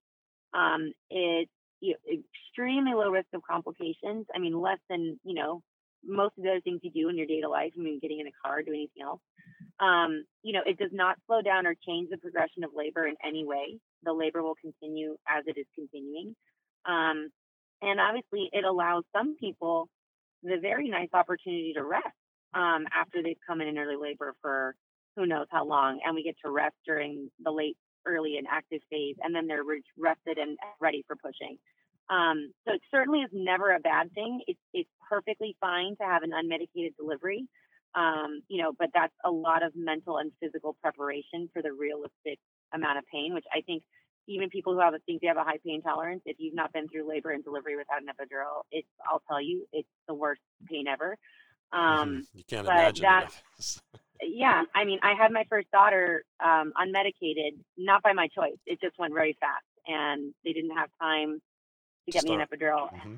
Um, 0.55 0.93
it's 1.11 1.51
you 1.81 1.95
know, 1.95 2.21
extremely 2.21 2.95
low 2.95 3.11
risk 3.11 3.29
of 3.35 3.43
complications. 3.49 4.27
I 4.35 4.39
mean, 4.39 4.61
less 4.61 4.79
than 4.89 5.19
you 5.25 5.35
know 5.35 5.63
most 6.05 6.35
of 6.39 6.45
the 6.45 6.51
other 6.51 6.61
things 6.61 6.81
you 6.83 6.91
do 6.91 7.09
in 7.09 7.17
your 7.17 7.27
day 7.27 7.41
to 7.41 7.49
life. 7.49 7.73
I 7.77 7.83
mean, 7.83 7.99
getting 8.01 8.21
in 8.21 8.27
a 8.27 8.37
car, 8.43 8.63
doing 8.63 8.89
anything 8.89 9.03
else. 9.03 9.21
Um, 9.81 10.25
you 10.43 10.53
know, 10.53 10.63
it 10.65 10.79
does 10.79 10.91
not 10.93 11.19
slow 11.27 11.43
down 11.43 11.67
or 11.67 11.75
change 11.87 12.09
the 12.11 12.19
progression 12.19 12.65
of 12.65 12.71
labor 12.75 13.07
in 13.07 13.15
any 13.25 13.45
way. 13.45 13.79
The 14.05 14.13
labor 14.13 14.43
will 14.43 14.55
continue 14.55 15.17
as 15.29 15.45
it 15.47 15.59
is 15.59 15.67
continuing. 15.75 16.35
Um, 16.87 17.31
and 17.83 18.01
obviously, 18.01 18.49
it 18.53 18.65
allows 18.65 19.05
some 19.15 19.37
people 19.39 19.89
the 20.43 20.59
very 20.61 20.89
nice 20.89 21.09
opportunity 21.13 21.73
to 21.75 21.85
rest 21.85 22.07
um, 22.55 22.87
after 22.95 23.23
they've 23.23 23.39
come 23.47 23.61
in 23.61 23.69
in 23.69 23.79
early 23.79 23.97
labor 23.97 24.35
for 24.41 24.75
who 25.17 25.27
knows 25.27 25.47
how 25.51 25.65
long, 25.65 26.01
and 26.05 26.15
we 26.15 26.23
get 26.23 26.37
to 26.45 26.51
rest 26.51 26.77
during 26.87 27.31
the 27.43 27.51
late, 27.51 27.77
early, 28.07 28.37
and 28.37 28.47
active 28.51 28.81
phase, 28.91 29.17
and 29.23 29.35
then 29.35 29.47
they're 29.47 29.65
rested 29.99 30.39
and 30.39 30.59
ready 30.81 31.05
for 31.07 31.17
pushing. 31.17 31.59
Um, 32.09 32.53
so 32.67 32.75
it 32.75 32.83
certainly 32.91 33.21
is 33.21 33.31
never 33.33 33.75
a 33.75 33.81
bad 33.81 34.13
thing. 34.15 34.41
It's 34.47 34.61
it's 34.73 34.91
perfectly 35.09 35.57
fine 35.61 35.97
to 36.01 36.05
have 36.05 36.23
an 36.23 36.31
unmedicated 36.31 36.97
delivery, 36.97 37.49
um, 37.95 38.43
you 38.49 38.63
know, 38.63 38.73
but 38.79 38.91
that's 38.95 39.15
a 39.25 39.31
lot 39.31 39.65
of 39.65 39.73
mental 39.75 40.19
and 40.19 40.31
physical 40.41 40.77
preparation 40.81 41.49
for 41.53 41.63
the 41.63 41.73
realistic 41.73 42.39
amount 42.73 42.99
of 42.99 43.05
pain, 43.13 43.35
which 43.35 43.47
I 43.53 43.63
think 43.63 43.83
even 44.29 44.51
people 44.51 44.75
who 44.75 44.81
have 44.81 44.95
a 44.95 44.99
think 45.01 45.21
they 45.21 45.29
have 45.29 45.37
a 45.37 45.45
high 45.45 45.59
pain 45.65 45.83
tolerance, 45.83 46.23
if 46.27 46.37
you've 46.39 46.55
not 46.55 46.73
been 46.73 46.89
through 46.89 47.09
labor 47.09 47.31
and 47.31 47.45
delivery 47.45 47.77
without 47.77 48.03
an 48.03 48.09
epidural, 48.09 48.63
it's 48.71 48.89
I'll 49.11 49.23
tell 49.29 49.41
you, 49.41 49.67
it's 49.73 49.89
the 50.09 50.15
worst 50.15 50.41
pain 50.69 50.87
ever. 50.87 51.17
Um, 51.73 52.27
you 52.35 52.45
can't 52.49 52.67
imagine 52.67 53.03
that. 53.03 53.33
yeah, 54.23 54.63
I 54.75 54.85
mean, 54.85 54.99
I 55.03 55.15
had 55.15 55.33
my 55.33 55.45
first 55.49 55.71
daughter 55.71 56.25
um, 56.45 56.73
unmedicated, 56.77 57.59
not 57.77 58.03
by 58.03 58.13
my 58.13 58.29
choice. 58.29 58.59
It 58.67 58.81
just 58.81 58.99
went 58.99 59.15
very 59.15 59.37
fast, 59.41 59.65
and 59.87 60.35
they 60.45 60.53
didn't 60.53 60.77
have 60.77 60.89
time 61.01 61.41
to 62.07 62.13
get 62.13 62.23
Start. 62.23 62.39
me 62.39 62.43
an 62.43 62.49
epidural. 62.49 62.93
Mm-hmm. 62.93 63.15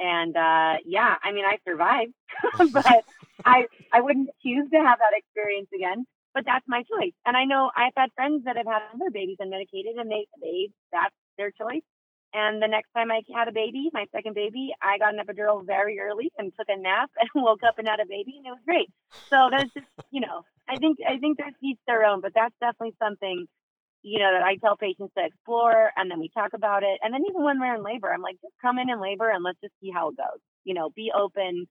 And 0.00 0.36
uh, 0.36 0.80
yeah, 0.84 1.14
I 1.22 1.32
mean, 1.32 1.44
I 1.44 1.58
survived, 1.66 2.12
but 2.72 3.04
I 3.44 3.66
I 3.92 4.00
wouldn't 4.00 4.30
choose 4.42 4.68
to 4.70 4.78
have 4.78 4.98
that 4.98 5.16
experience 5.16 5.68
again 5.74 6.06
but 6.34 6.44
that's 6.44 6.66
my 6.66 6.82
choice. 6.82 7.14
And 7.24 7.36
I 7.36 7.44
know 7.44 7.70
I've 7.74 7.94
had 7.96 8.10
friends 8.14 8.44
that 8.44 8.56
have 8.56 8.66
had 8.66 8.82
other 8.92 9.10
babies 9.12 9.38
unmedicated 9.40 9.98
and 9.98 10.10
they, 10.10 10.26
they, 10.42 10.68
that's 10.92 11.14
their 11.38 11.52
choice. 11.52 11.86
And 12.34 12.60
the 12.60 12.66
next 12.66 12.90
time 12.90 13.12
I 13.12 13.22
had 13.32 13.46
a 13.46 13.52
baby, 13.52 13.88
my 13.92 14.06
second 14.10 14.34
baby, 14.34 14.74
I 14.82 14.98
got 14.98 15.14
an 15.14 15.20
epidural 15.24 15.64
very 15.64 16.00
early 16.00 16.32
and 16.36 16.52
took 16.58 16.66
a 16.68 16.76
nap 16.76 17.10
and 17.20 17.44
woke 17.44 17.62
up 17.62 17.78
and 17.78 17.86
had 17.86 18.00
a 18.00 18.06
baby 18.06 18.34
and 18.36 18.46
it 18.46 18.50
was 18.50 18.66
great. 18.66 18.90
So 19.30 19.48
there's 19.50 19.70
just, 19.72 19.86
you 20.10 20.20
know, 20.20 20.42
I 20.68 20.76
think, 20.76 20.98
I 21.08 21.18
think 21.18 21.38
there's 21.38 21.54
each 21.62 21.78
their 21.86 22.04
own, 22.04 22.20
but 22.20 22.32
that's 22.34 22.54
definitely 22.60 22.96
something, 23.00 23.46
you 24.02 24.18
know, 24.18 24.32
that 24.34 24.42
I 24.42 24.56
tell 24.56 24.76
patients 24.76 25.14
to 25.16 25.24
explore 25.24 25.92
and 25.96 26.10
then 26.10 26.18
we 26.18 26.28
talk 26.34 26.50
about 26.54 26.82
it. 26.82 26.98
And 27.02 27.14
then 27.14 27.22
even 27.30 27.44
when 27.44 27.60
we're 27.60 27.76
in 27.76 27.84
labor, 27.84 28.12
I'm 28.12 28.22
like, 28.22 28.42
just 28.42 28.54
come 28.60 28.78
in 28.78 28.90
in 28.90 29.00
labor 29.00 29.30
and 29.30 29.44
let's 29.44 29.60
just 29.62 29.74
see 29.80 29.92
how 29.94 30.08
it 30.08 30.16
goes. 30.16 30.42
You 30.64 30.74
know, 30.74 30.90
be 30.90 31.12
open, 31.14 31.68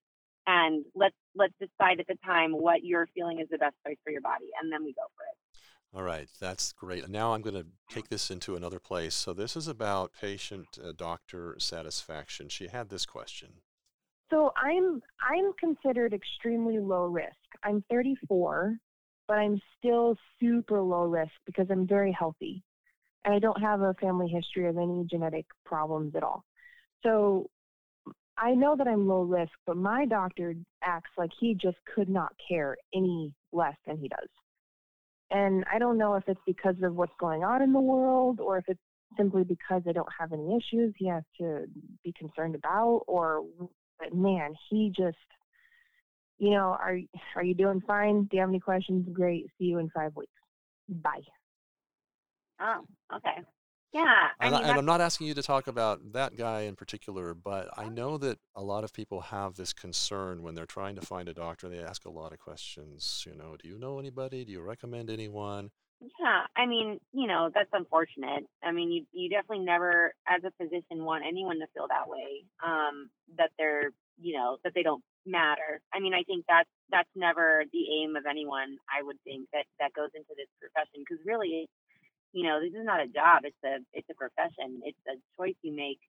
and 0.47 0.85
let's 0.95 1.15
let's 1.35 1.53
decide 1.59 1.99
at 1.99 2.07
the 2.07 2.17
time 2.25 2.51
what 2.51 2.83
you're 2.83 3.07
feeling 3.13 3.39
is 3.39 3.47
the 3.49 3.57
best 3.57 3.75
choice 3.85 3.97
for 4.03 4.11
your 4.11 4.21
body 4.21 4.47
and 4.61 4.71
then 4.71 4.83
we 4.83 4.93
go 4.93 5.03
for 5.15 5.23
it. 5.23 5.97
All 5.97 6.03
right 6.03 6.27
that's 6.39 6.73
great. 6.73 7.07
Now 7.09 7.33
i'm 7.33 7.41
going 7.41 7.55
to 7.55 7.65
take 7.89 8.09
this 8.09 8.29
into 8.29 8.55
another 8.55 8.79
place. 8.79 9.13
So 9.15 9.33
this 9.33 9.55
is 9.55 9.67
about 9.67 10.11
patient 10.19 10.67
uh, 10.83 10.91
doctor 10.95 11.55
satisfaction. 11.59 12.49
She 12.49 12.67
had 12.67 12.89
this 12.89 13.05
question. 13.05 13.49
So 14.29 14.51
i'm 14.57 15.01
i'm 15.21 15.53
considered 15.59 16.13
extremely 16.13 16.79
low 16.79 17.05
risk. 17.05 17.35
I'm 17.63 17.83
34 17.89 18.77
but 19.27 19.37
i'm 19.37 19.61
still 19.77 20.17
super 20.39 20.81
low 20.81 21.05
risk 21.05 21.31
because 21.45 21.67
i'm 21.69 21.87
very 21.87 22.11
healthy 22.11 22.61
and 23.23 23.33
i 23.33 23.39
don't 23.39 23.61
have 23.61 23.81
a 23.81 23.93
family 23.95 24.27
history 24.27 24.67
of 24.67 24.77
any 24.77 25.05
genetic 25.09 25.45
problems 25.65 26.15
at 26.15 26.23
all. 26.23 26.43
So 27.03 27.49
I 28.37 28.51
know 28.53 28.75
that 28.75 28.87
I'm 28.87 29.07
low 29.07 29.21
risk, 29.21 29.51
but 29.65 29.77
my 29.77 30.05
doctor 30.05 30.55
acts 30.83 31.11
like 31.17 31.31
he 31.39 31.53
just 31.53 31.77
could 31.93 32.09
not 32.09 32.33
care 32.47 32.75
any 32.93 33.33
less 33.51 33.75
than 33.85 33.97
he 33.97 34.07
does. 34.07 34.29
And 35.31 35.63
I 35.71 35.79
don't 35.79 35.97
know 35.97 36.15
if 36.15 36.23
it's 36.27 36.41
because 36.45 36.75
of 36.83 36.95
what's 36.95 37.13
going 37.19 37.43
on 37.43 37.61
in 37.61 37.73
the 37.73 37.79
world 37.79 38.39
or 38.39 38.57
if 38.57 38.65
it's 38.67 38.79
simply 39.17 39.43
because 39.43 39.83
I 39.87 39.91
don't 39.91 40.09
have 40.19 40.33
any 40.33 40.55
issues 40.55 40.93
he 40.97 41.07
has 41.07 41.23
to 41.39 41.65
be 42.03 42.13
concerned 42.17 42.55
about 42.55 43.03
or 43.07 43.43
but 43.99 44.13
man, 44.13 44.53
he 44.69 44.91
just 44.95 45.17
you 46.39 46.51
know, 46.51 46.75
are 46.79 46.99
are 47.35 47.43
you 47.43 47.53
doing 47.53 47.81
fine? 47.87 48.23
Do 48.23 48.35
you 48.35 48.41
have 48.41 48.49
any 48.49 48.59
questions? 48.59 49.07
Great. 49.13 49.45
See 49.57 49.65
you 49.65 49.77
in 49.79 49.89
five 49.91 50.15
weeks. 50.15 50.31
Bye. 50.89 51.21
Oh, 52.59 52.81
okay. 53.15 53.43
Yeah. 53.93 54.29
I 54.39 54.47
and, 54.47 54.55
mean, 54.55 54.63
and 54.63 54.79
I'm 54.79 54.85
not 54.85 55.01
asking 55.01 55.27
you 55.27 55.35
to 55.35 55.43
talk 55.43 55.67
about 55.67 56.13
that 56.13 56.35
guy 56.35 56.61
in 56.61 56.75
particular, 56.75 57.33
but 57.35 57.69
I 57.77 57.89
know 57.89 58.17
that 58.17 58.39
a 58.55 58.63
lot 58.63 58.83
of 58.83 58.91
people 58.91 59.21
have 59.21 59.55
this 59.55 59.71
concern 59.71 60.41
when 60.41 60.55
they're 60.55 60.65
trying 60.65 60.95
to 60.95 61.01
find 61.01 61.29
a 61.29 61.33
doctor. 61.33 61.69
They 61.69 61.79
ask 61.79 62.05
a 62.05 62.09
lot 62.09 62.33
of 62.33 62.39
questions. 62.39 63.23
You 63.27 63.37
know, 63.37 63.55
do 63.61 63.69
you 63.69 63.77
know 63.77 63.99
anybody? 63.99 64.45
Do 64.45 64.51
you 64.51 64.61
recommend 64.61 65.11
anyone? 65.11 65.69
Yeah, 66.19 66.41
I 66.57 66.65
mean, 66.65 66.99
you 67.13 67.27
know, 67.27 67.49
that's 67.53 67.69
unfortunate. 67.71 68.43
I 68.61 68.71
mean, 68.71 68.91
you 68.91 69.05
you 69.13 69.29
definitely 69.29 69.63
never, 69.63 70.13
as 70.27 70.43
a 70.43 70.51
physician, 70.57 71.05
want 71.05 71.23
anyone 71.25 71.59
to 71.59 71.67
feel 71.73 71.87
that 71.87 72.09
way. 72.09 72.43
Um, 72.65 73.09
that 73.37 73.51
they're, 73.57 73.91
you 74.19 74.35
know, 74.35 74.57
that 74.63 74.73
they 74.75 74.83
don't 74.83 75.03
matter. 75.25 75.79
I 75.93 75.99
mean, 75.99 76.13
I 76.13 76.23
think 76.23 76.43
that's 76.47 76.69
that's 76.89 77.09
never 77.15 77.63
the 77.71 77.85
aim 78.01 78.17
of 78.17 78.25
anyone. 78.29 78.77
I 78.91 79.01
would 79.03 79.17
think 79.23 79.47
that 79.53 79.65
that 79.79 79.93
goes 79.93 80.09
into 80.13 80.35
this 80.35 80.49
profession 80.59 81.05
because 81.07 81.23
really, 81.25 81.69
you 82.33 82.43
know, 82.43 82.59
this 82.59 82.73
is 82.73 82.85
not 82.85 82.99
a 83.01 83.07
job. 83.07 83.45
It's 83.45 83.63
a 83.63 83.77
it's 83.93 84.09
a 84.09 84.15
profession. 84.15 84.81
It's 84.83 84.99
a 85.07 85.15
choice 85.37 85.55
you 85.61 85.75
make 85.75 85.99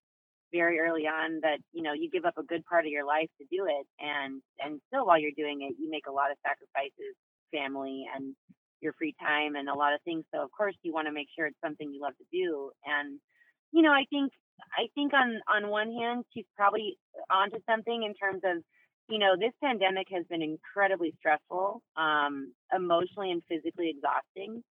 very 0.52 0.78
early 0.80 1.06
on 1.06 1.40
that 1.42 1.58
you 1.72 1.82
know 1.82 1.92
you 1.92 2.10
give 2.10 2.24
up 2.24 2.38
a 2.38 2.42
good 2.42 2.64
part 2.64 2.86
of 2.86 2.92
your 2.92 3.06
life 3.06 3.28
to 3.40 3.46
do 3.50 3.66
it, 3.68 3.86
and 4.00 4.42
and 4.58 4.80
still 4.88 5.06
while 5.06 5.20
you're 5.20 5.36
doing 5.36 5.62
it, 5.62 5.76
you 5.78 5.90
make 5.90 6.06
a 6.08 6.12
lot 6.12 6.30
of 6.30 6.38
sacrifices, 6.42 7.14
family 7.52 8.06
and 8.14 8.34
your 8.80 8.92
free 8.98 9.14
time 9.20 9.56
and 9.56 9.68
a 9.68 9.74
lot 9.74 9.94
of 9.94 10.00
things. 10.02 10.24
So 10.34 10.42
of 10.42 10.50
course 10.50 10.74
you 10.82 10.92
want 10.92 11.06
to 11.06 11.12
make 11.12 11.28
sure 11.36 11.46
it's 11.46 11.60
something 11.64 11.92
you 11.92 12.00
love 12.02 12.16
to 12.18 12.26
do. 12.32 12.70
And 12.84 13.20
you 13.72 13.82
know, 13.82 13.92
I 13.92 14.04
think 14.10 14.32
I 14.76 14.88
think 14.94 15.12
on 15.14 15.40
on 15.48 15.70
one 15.70 15.92
hand 15.92 16.24
she's 16.34 16.46
probably 16.56 16.98
onto 17.30 17.58
something 17.68 18.02
in 18.02 18.14
terms 18.14 18.42
of 18.44 18.62
you 19.08 19.18
know, 19.18 19.36
this 19.38 19.52
pandemic 19.62 20.06
has 20.10 20.24
been 20.30 20.40
incredibly 20.40 21.14
stressful, 21.18 21.82
um, 21.96 22.54
emotionally 22.74 23.30
and 23.30 23.42
physically 23.48 23.90
exhausting. 23.90 24.62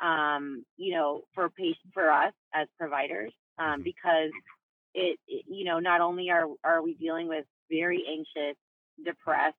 Um, 0.00 0.64
you 0.76 0.94
know, 0.94 1.22
for 1.34 1.48
patient 1.48 1.92
for 1.94 2.10
us 2.10 2.32
as 2.54 2.68
providers, 2.78 3.32
um, 3.58 3.66
mm-hmm. 3.66 3.82
because 3.82 4.30
it, 4.94 5.18
it, 5.26 5.44
you 5.48 5.64
know, 5.64 5.78
not 5.78 6.00
only 6.00 6.30
are 6.30 6.46
are 6.64 6.82
we 6.82 6.94
dealing 6.94 7.28
with 7.28 7.44
very 7.70 8.04
anxious, 8.08 8.56
depressed, 9.04 9.56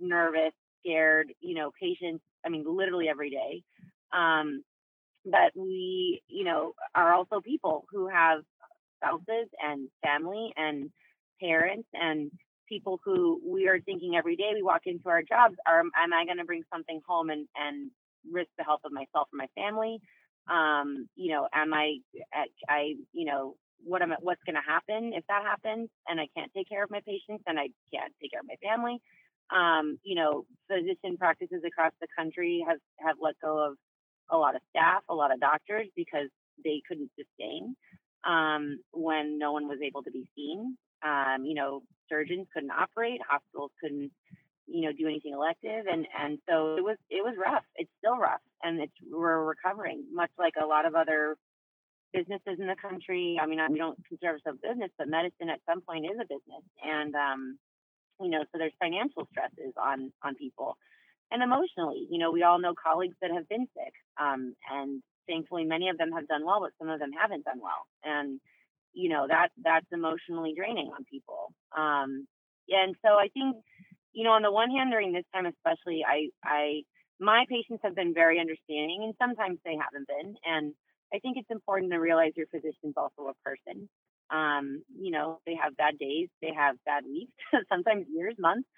nervous, 0.00 0.52
scared, 0.80 1.32
you 1.40 1.54
know, 1.54 1.70
patients. 1.80 2.22
I 2.44 2.48
mean, 2.48 2.64
literally 2.66 3.08
every 3.08 3.30
day. 3.30 3.62
Um, 4.12 4.62
but 5.24 5.52
we, 5.56 6.22
you 6.28 6.44
know, 6.44 6.72
are 6.94 7.12
also 7.12 7.40
people 7.40 7.84
who 7.90 8.08
have 8.08 8.42
spouses 8.96 9.48
and 9.62 9.88
family 10.02 10.52
and 10.56 10.90
parents 11.40 11.88
and 11.92 12.30
people 12.68 13.00
who 13.04 13.40
we 13.44 13.68
are 13.68 13.80
thinking 13.80 14.16
every 14.16 14.36
day 14.36 14.50
we 14.54 14.62
walk 14.62 14.82
into 14.86 15.08
our 15.08 15.22
jobs 15.22 15.54
are 15.66 15.80
am 15.80 16.12
i 16.12 16.24
going 16.24 16.38
to 16.38 16.44
bring 16.44 16.62
something 16.72 17.00
home 17.06 17.30
and 17.30 17.46
and 17.54 17.90
risk 18.32 18.50
the 18.58 18.64
health 18.64 18.80
of 18.84 18.92
myself 18.92 19.28
or 19.32 19.36
my 19.38 19.48
family. 19.54 20.00
Um 20.50 21.08
you 21.16 21.32
know 21.32 21.48
am 21.52 21.74
i 21.74 21.96
i 22.68 22.94
you 23.12 23.24
know 23.26 23.56
what 23.84 24.02
am 24.02 24.12
I, 24.12 24.16
what's 24.20 24.42
going 24.46 24.54
to 24.56 24.62
happen 24.66 25.12
if 25.14 25.24
that 25.28 25.42
happens 25.42 25.88
and 26.08 26.20
i 26.20 26.28
can't 26.36 26.52
take 26.54 26.68
care 26.68 26.82
of 26.84 26.90
my 26.90 27.00
patients 27.06 27.44
and 27.46 27.58
i 27.58 27.68
can't 27.92 28.12
take 28.20 28.32
care 28.32 28.40
of 28.40 28.46
my 28.46 28.56
family? 28.62 29.00
Um 29.50 29.98
you 30.04 30.14
know 30.14 30.46
physician 30.70 31.16
practices 31.18 31.62
across 31.66 31.92
the 32.00 32.08
country 32.16 32.64
have 32.68 32.78
have 32.98 33.16
let 33.20 33.34
go 33.42 33.58
of 33.58 33.76
a 34.30 34.36
lot 34.36 34.54
of 34.56 34.62
staff 34.70 35.02
a 35.08 35.14
lot 35.14 35.32
of 35.32 35.40
doctors 35.40 35.88
because 35.96 36.28
they 36.64 36.82
couldn't 36.88 37.10
sustain 37.18 37.76
um, 38.26 38.80
when 38.92 39.38
no 39.38 39.52
one 39.52 39.68
was 39.68 39.78
able 39.84 40.02
to 40.02 40.10
be 40.10 40.28
seen. 40.34 40.76
Um, 41.04 41.44
you 41.44 41.54
know, 41.54 41.82
surgeons 42.08 42.46
couldn't 42.52 42.70
operate, 42.70 43.20
hospitals 43.28 43.70
couldn't, 43.80 44.10
you 44.66 44.82
know, 44.82 44.92
do 44.92 45.06
anything 45.06 45.32
elective, 45.34 45.86
and 45.90 46.06
and 46.18 46.38
so 46.48 46.76
it 46.76 46.84
was 46.84 46.96
it 47.10 47.24
was 47.24 47.34
rough. 47.38 47.64
It's 47.76 47.90
still 47.98 48.16
rough, 48.16 48.40
and 48.62 48.80
it's 48.80 48.92
we're 49.10 49.44
recovering, 49.44 50.04
much 50.12 50.30
like 50.38 50.54
a 50.62 50.66
lot 50.66 50.86
of 50.86 50.94
other 50.94 51.36
businesses 52.12 52.58
in 52.60 52.66
the 52.66 52.76
country. 52.80 53.38
I 53.40 53.46
mean, 53.46 53.60
we 53.70 53.78
don't 53.78 53.98
consider 54.08 54.32
ourselves 54.32 54.60
a 54.64 54.68
business, 54.68 54.90
but 54.98 55.08
medicine 55.08 55.50
at 55.50 55.60
some 55.68 55.80
point 55.82 56.06
is 56.06 56.18
a 56.20 56.24
business, 56.24 56.64
and 56.84 57.14
um, 57.14 57.58
you 58.20 58.28
know, 58.30 58.44
so 58.52 58.58
there's 58.58 58.72
financial 58.80 59.26
stresses 59.30 59.74
on 59.80 60.12
on 60.22 60.34
people, 60.36 60.76
and 61.30 61.42
emotionally, 61.42 62.06
you 62.10 62.18
know, 62.18 62.30
we 62.32 62.42
all 62.42 62.58
know 62.58 62.74
colleagues 62.74 63.16
that 63.22 63.30
have 63.32 63.48
been 63.48 63.66
sick, 63.74 63.94
um, 64.20 64.54
and 64.70 65.02
thankfully 65.28 65.64
many 65.64 65.88
of 65.88 65.98
them 65.98 66.12
have 66.12 66.28
done 66.28 66.44
well, 66.44 66.60
but 66.60 66.72
some 66.78 66.88
of 66.90 67.00
them 67.00 67.12
haven't 67.12 67.44
done 67.44 67.60
well, 67.60 67.86
and 68.04 68.40
you 68.96 69.10
know 69.10 69.26
that 69.28 69.48
that's 69.62 69.86
emotionally 69.92 70.54
draining 70.56 70.90
on 70.96 71.04
people 71.04 71.52
um 71.76 72.26
and 72.70 72.96
so 73.04 73.10
i 73.10 73.28
think 73.34 73.56
you 74.16 74.24
know 74.24 74.32
on 74.32 74.42
the 74.42 74.50
one 74.50 74.70
hand 74.70 74.90
during 74.90 75.12
this 75.12 75.24
time 75.32 75.46
especially 75.46 76.02
i 76.08 76.28
i 76.42 76.80
my 77.20 77.44
patients 77.48 77.80
have 77.84 77.94
been 77.94 78.12
very 78.14 78.40
understanding 78.40 79.04
and 79.04 79.14
sometimes 79.20 79.58
they 79.64 79.76
haven't 79.76 80.08
been 80.08 80.34
and 80.44 80.72
i 81.14 81.18
think 81.20 81.36
it's 81.36 81.50
important 81.50 81.92
to 81.92 81.98
realize 81.98 82.32
your 82.34 82.46
physician's 82.46 82.96
also 82.96 83.30
a 83.30 83.36
person 83.44 83.88
um 84.30 84.82
you 84.98 85.12
know 85.12 85.38
they 85.46 85.54
have 85.54 85.76
bad 85.76 85.98
days 85.98 86.28
they 86.40 86.50
have 86.56 86.76
bad 86.86 87.04
weeks 87.04 87.36
sometimes 87.68 88.06
years 88.10 88.34
months 88.38 88.68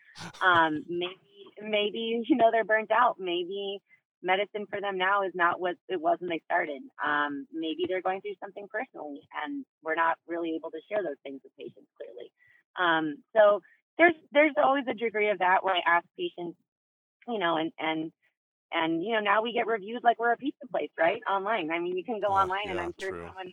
um 0.42 0.84
maybe 0.88 1.46
maybe 1.62 2.20
you 2.28 2.36
know 2.36 2.50
they're 2.52 2.64
burnt 2.64 2.90
out 2.90 3.16
maybe 3.18 3.78
medicine 4.20 4.66
for 4.68 4.80
them 4.80 4.98
now 4.98 5.22
is 5.22 5.32
not 5.34 5.60
what 5.60 5.76
it 5.88 6.00
was 6.00 6.16
when 6.18 6.28
they 6.28 6.42
started. 6.44 6.82
Um, 6.98 7.46
maybe 7.52 7.86
they're 7.86 8.02
going 8.02 8.20
through 8.20 8.34
something 8.42 8.66
personally, 8.66 9.20
and 9.44 9.64
we're 9.82 9.94
not 9.94 10.18
really 10.26 10.54
able 10.56 10.70
to 10.70 10.80
share 10.90 11.02
those 11.02 11.20
things 11.22 11.40
with 11.44 11.54
patients 11.56 11.86
clearly. 11.94 12.30
Um, 12.78 13.22
so 13.34 13.60
there's 13.98 14.14
there's 14.32 14.54
always 14.62 14.84
a 14.88 14.94
degree 14.94 15.30
of 15.30 15.38
that 15.38 15.62
where 15.62 15.74
I 15.74 15.82
ask 15.86 16.06
patients, 16.16 16.56
you 17.26 17.38
know, 17.38 17.56
and 17.56 17.72
and 17.78 18.12
and 18.72 19.02
you 19.02 19.12
know 19.12 19.20
now 19.20 19.42
we 19.42 19.52
get 19.52 19.66
reviews 19.66 20.00
like 20.02 20.18
we're 20.18 20.32
a 20.32 20.36
pizza 20.36 20.66
place, 20.70 20.90
right? 20.98 21.20
Online. 21.28 21.70
I 21.70 21.78
mean, 21.78 21.96
you 21.96 22.04
can 22.04 22.20
go 22.20 22.28
oh, 22.30 22.34
online, 22.34 22.66
yeah, 22.66 22.70
and 22.72 22.80
I'm 22.80 22.94
sure 22.98 23.10
true. 23.10 23.26
someone. 23.26 23.52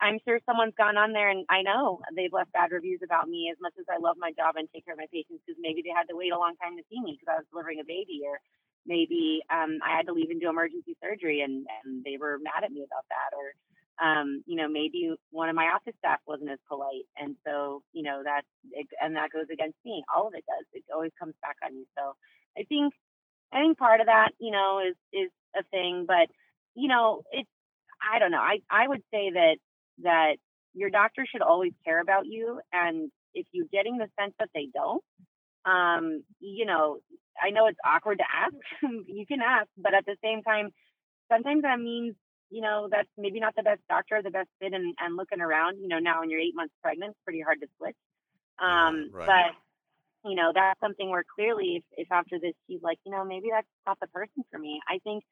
I'm 0.00 0.22
sure 0.22 0.38
someone's 0.46 0.78
gone 0.78 0.96
on 0.96 1.10
there 1.10 1.34
and 1.34 1.42
I 1.50 1.62
know 1.62 1.98
they've 2.14 2.32
left 2.32 2.54
bad 2.54 2.70
reviews 2.70 3.02
about 3.02 3.26
me 3.26 3.50
as 3.50 3.58
much 3.60 3.74
as 3.74 3.84
I 3.90 3.98
love 3.98 4.14
my 4.14 4.30
job 4.30 4.54
and 4.54 4.70
take 4.70 4.86
care 4.86 4.94
of 4.94 5.02
my 5.02 5.10
patients 5.10 5.42
because 5.42 5.58
maybe 5.58 5.82
they 5.82 5.90
had 5.90 6.06
to 6.10 6.14
wait 6.14 6.30
a 6.30 6.38
long 6.38 6.54
time 6.62 6.78
to 6.78 6.86
see 6.86 7.02
me 7.02 7.18
because 7.18 7.26
I 7.26 7.42
was 7.42 7.50
delivering 7.50 7.82
a 7.82 7.84
baby 7.84 8.22
or 8.22 8.38
maybe 8.86 9.42
um, 9.50 9.82
I 9.82 9.98
had 9.98 10.06
to 10.06 10.14
leave 10.14 10.30
and 10.30 10.38
do 10.38 10.46
emergency 10.46 10.94
surgery 11.02 11.42
and, 11.42 11.66
and 11.82 12.06
they 12.06 12.22
were 12.22 12.38
mad 12.38 12.62
at 12.62 12.70
me 12.70 12.86
about 12.86 13.02
that. 13.10 13.34
Or, 13.34 13.50
um, 14.02 14.42
you 14.46 14.56
know, 14.56 14.68
maybe 14.68 15.14
one 15.30 15.48
of 15.48 15.54
my 15.54 15.66
office 15.66 15.94
staff 15.98 16.18
wasn't 16.26 16.50
as 16.50 16.58
polite. 16.68 17.06
And 17.16 17.36
so, 17.46 17.82
you 17.92 18.02
know, 18.02 18.22
that, 18.24 18.42
and 19.00 19.16
that 19.16 19.30
goes 19.30 19.46
against 19.52 19.76
me. 19.84 20.02
All 20.14 20.26
of 20.26 20.34
it 20.34 20.44
does. 20.46 20.66
It 20.72 20.84
always 20.92 21.12
comes 21.18 21.34
back 21.42 21.56
on 21.64 21.74
you. 21.74 21.86
So 21.96 22.14
I 22.58 22.64
think, 22.64 22.92
I 23.52 23.60
think 23.60 23.78
part 23.78 24.00
of 24.00 24.06
that, 24.06 24.30
you 24.38 24.50
know, 24.50 24.80
is, 24.80 24.96
is 25.12 25.30
a 25.56 25.62
thing, 25.70 26.04
but, 26.08 26.28
you 26.74 26.88
know, 26.88 27.22
it's, 27.30 27.48
I 28.02 28.18
don't 28.18 28.32
know. 28.32 28.38
I, 28.38 28.58
I 28.70 28.88
would 28.88 29.02
say 29.12 29.30
that, 29.30 29.56
that 30.02 30.36
your 30.74 30.90
doctor 30.90 31.24
should 31.30 31.42
always 31.42 31.72
care 31.84 32.00
about 32.00 32.26
you. 32.26 32.60
And 32.72 33.10
if 33.32 33.46
you're 33.52 33.68
getting 33.72 33.98
the 33.98 34.08
sense 34.18 34.34
that 34.40 34.48
they 34.54 34.68
don't, 34.74 35.02
um, 35.64 36.24
you 36.40 36.66
know, 36.66 36.98
I 37.40 37.50
know 37.50 37.66
it's 37.66 37.78
awkward 37.86 38.18
to 38.18 38.24
ask. 38.24 38.54
you 39.06 39.24
can 39.26 39.40
ask, 39.40 39.68
but 39.78 39.94
at 39.94 40.04
the 40.04 40.16
same 40.22 40.42
time, 40.42 40.70
sometimes 41.30 41.62
that 41.62 41.78
means 41.78 42.14
you 42.50 42.60
know 42.60 42.88
that's 42.90 43.08
maybe 43.16 43.40
not 43.40 43.54
the 43.56 43.62
best 43.62 43.80
doctor 43.88 44.20
the 44.22 44.30
best 44.30 44.48
fit. 44.60 44.72
And, 44.72 44.94
and 45.00 45.16
looking 45.16 45.40
around, 45.40 45.78
you 45.80 45.88
know, 45.88 45.98
now 45.98 46.20
when 46.20 46.30
you're 46.30 46.40
eight 46.40 46.54
months 46.54 46.74
pregnant, 46.82 47.10
it's 47.10 47.24
pretty 47.24 47.40
hard 47.40 47.60
to 47.60 47.68
switch. 47.78 47.96
Um, 48.58 49.10
right. 49.12 49.26
But 49.26 50.28
you 50.30 50.36
know, 50.36 50.52
that's 50.54 50.80
something 50.80 51.10
where 51.10 51.24
clearly, 51.34 51.76
if, 51.76 51.84
if 52.06 52.12
after 52.12 52.38
this 52.38 52.54
she's 52.68 52.82
like, 52.82 52.98
you 53.04 53.12
know, 53.12 53.24
maybe 53.24 53.48
that's 53.50 53.66
not 53.86 53.98
the 54.00 54.06
person 54.08 54.44
for 54.50 54.58
me. 54.58 54.80
I 54.88 54.98
think 55.04 55.24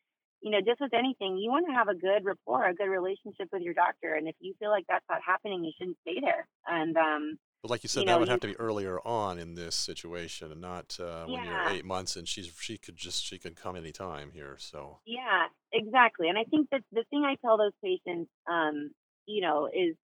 you 0.43 0.51
know, 0.51 0.59
just 0.61 0.81
with 0.81 0.93
anything, 0.93 1.39
you 1.39 1.51
want 1.51 1.67
to 1.69 1.73
have 1.73 1.89
a 1.89 1.95
good 1.95 2.25
rapport, 2.25 2.67
a 2.67 2.75
good 2.75 2.89
relationship 2.89 3.49
with 3.53 3.63
your 3.63 3.75
doctor. 3.75 4.15
And 4.15 4.27
if 4.27 4.35
you 4.41 4.55
feel 4.59 4.71
like 4.71 4.85
that's 4.89 5.05
not 5.09 5.21
happening, 5.25 5.65
you 5.65 5.71
shouldn't 5.79 5.97
stay 6.03 6.19
there. 6.21 6.49
And 6.67 6.97
um, 6.97 7.39
but 7.63 7.71
like 7.71 7.85
you 7.85 7.89
said, 7.89 8.01
you 8.01 8.07
that 8.07 8.15
know, 8.15 8.19
would 8.19 8.29
have 8.29 8.41
to 8.41 8.49
be 8.49 8.57
earlier 8.59 8.99
on 9.07 9.39
in 9.39 9.55
this 9.55 9.77
situation, 9.77 10.51
and 10.51 10.61
not 10.61 10.99
uh, 11.01 11.25
when 11.27 11.45
yeah. 11.45 11.69
you're 11.69 11.79
eight 11.79 11.85
months 11.85 12.17
and 12.17 12.27
she's 12.27 12.53
she 12.61 12.77
could 12.77 12.97
just 12.97 13.25
she 13.25 13.39
could 13.39 13.55
come 13.55 13.77
anytime 13.77 14.33
here. 14.33 14.57
So 14.59 14.99
yeah, 15.07 15.47
exactly. 15.73 16.29
And 16.29 16.39
I 16.39 16.45
think 16.45 16.69
that 16.71 16.83
the 16.93 17.05
thing 17.11 17.25
I 17.25 17.37
tell 17.37 17.57
those 17.57 17.73
patients, 17.83 18.31
um, 18.51 18.91
you 19.27 19.43
know, 19.43 19.67
is 19.67 19.97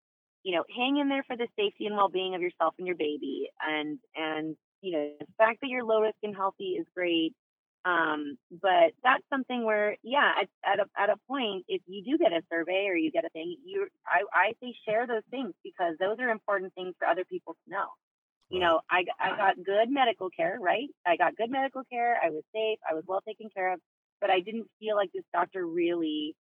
you 0.43 0.55
know, 0.55 0.63
hang 0.75 0.97
in 0.97 1.09
there 1.09 1.23
for 1.27 1.35
the 1.35 1.47
safety 1.57 1.87
and 1.87 1.95
well 1.95 2.09
being 2.09 2.33
of 2.35 2.41
yourself 2.41 2.73
and 2.77 2.87
your 2.87 2.95
baby, 2.95 3.49
and 3.65 3.99
and 4.15 4.55
you 4.81 4.93
know, 4.93 5.09
the 5.19 5.25
fact 5.37 5.59
that 5.61 5.67
you're 5.67 5.83
low 5.83 6.01
risk 6.01 6.17
and 6.23 6.35
healthy 6.35 6.77
is 6.79 6.85
great. 6.95 7.33
Um, 7.85 8.37
but 8.51 8.91
that's 9.03 9.23
something 9.29 9.63
where, 9.63 9.95
yeah, 10.03 10.33
at, 10.41 10.49
at, 10.73 10.79
a, 10.79 11.01
at 11.01 11.09
a 11.09 11.15
point, 11.27 11.63
if 11.69 11.81
you 11.87 12.03
do 12.03 12.17
get 12.17 12.33
a 12.33 12.41
survey 12.51 12.87
or 12.87 12.95
you 12.95 13.11
get 13.11 13.23
a 13.23 13.29
thing, 13.29 13.55
you, 13.63 13.87
I, 14.05 14.23
I 14.33 14.53
say 14.61 14.75
share 14.85 15.07
those 15.07 15.23
things 15.31 15.53
because 15.63 15.95
those 15.99 16.17
are 16.19 16.29
important 16.29 16.73
things 16.73 16.95
for 16.99 17.07
other 17.07 17.23
people 17.23 17.53
to 17.53 17.71
know. 17.71 17.85
You 18.49 18.59
know, 18.59 18.81
I, 18.89 19.05
I 19.19 19.35
got 19.37 19.55
good 19.63 19.89
medical 19.89 20.29
care, 20.29 20.57
right? 20.59 20.87
I 21.05 21.15
got 21.17 21.35
good 21.37 21.49
medical 21.49 21.83
care. 21.91 22.17
I 22.23 22.29
was 22.29 22.43
safe. 22.53 22.79
I 22.89 22.93
was 22.93 23.03
well 23.07 23.21
taken 23.25 23.49
care 23.53 23.73
of, 23.73 23.79
but 24.21 24.29
I 24.29 24.39
didn't 24.39 24.67
feel 24.79 24.95
like 24.95 25.11
this 25.13 25.23
doctor 25.33 25.65
really, 25.65 26.35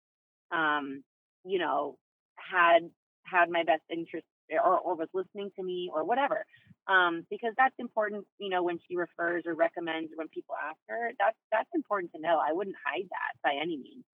um, 0.52 1.04
you 1.44 1.60
know, 1.60 1.98
had 2.36 2.90
had 3.24 3.50
my 3.50 3.64
best 3.64 3.84
interest 3.90 4.26
or, 4.52 4.78
or 4.78 4.96
was 4.96 5.10
listening 5.14 5.50
to 5.58 5.64
me 5.64 5.90
or 5.94 6.04
whatever. 6.04 6.46
Um, 6.88 7.26
because 7.32 7.54
that's 7.58 7.74
important, 7.80 8.26
you 8.38 8.50
know, 8.50 8.62
when 8.62 8.78
she 8.88 8.96
refers 8.96 9.44
or 9.48 9.56
recommends 9.56 10.12
when 10.16 10.28
people 10.28 10.56
ask 10.56 10.78
her, 10.88 11.12
that's 11.18 11.38
that's 11.52 11.70
important 11.74 12.12
to 12.14 12.22
know. 12.22 12.40
I 12.40 12.54
wouldn't 12.54 12.76
hide 12.86 13.10
that 13.10 13.34
by 13.44 13.56
any 13.60 13.78
means. 13.78 14.06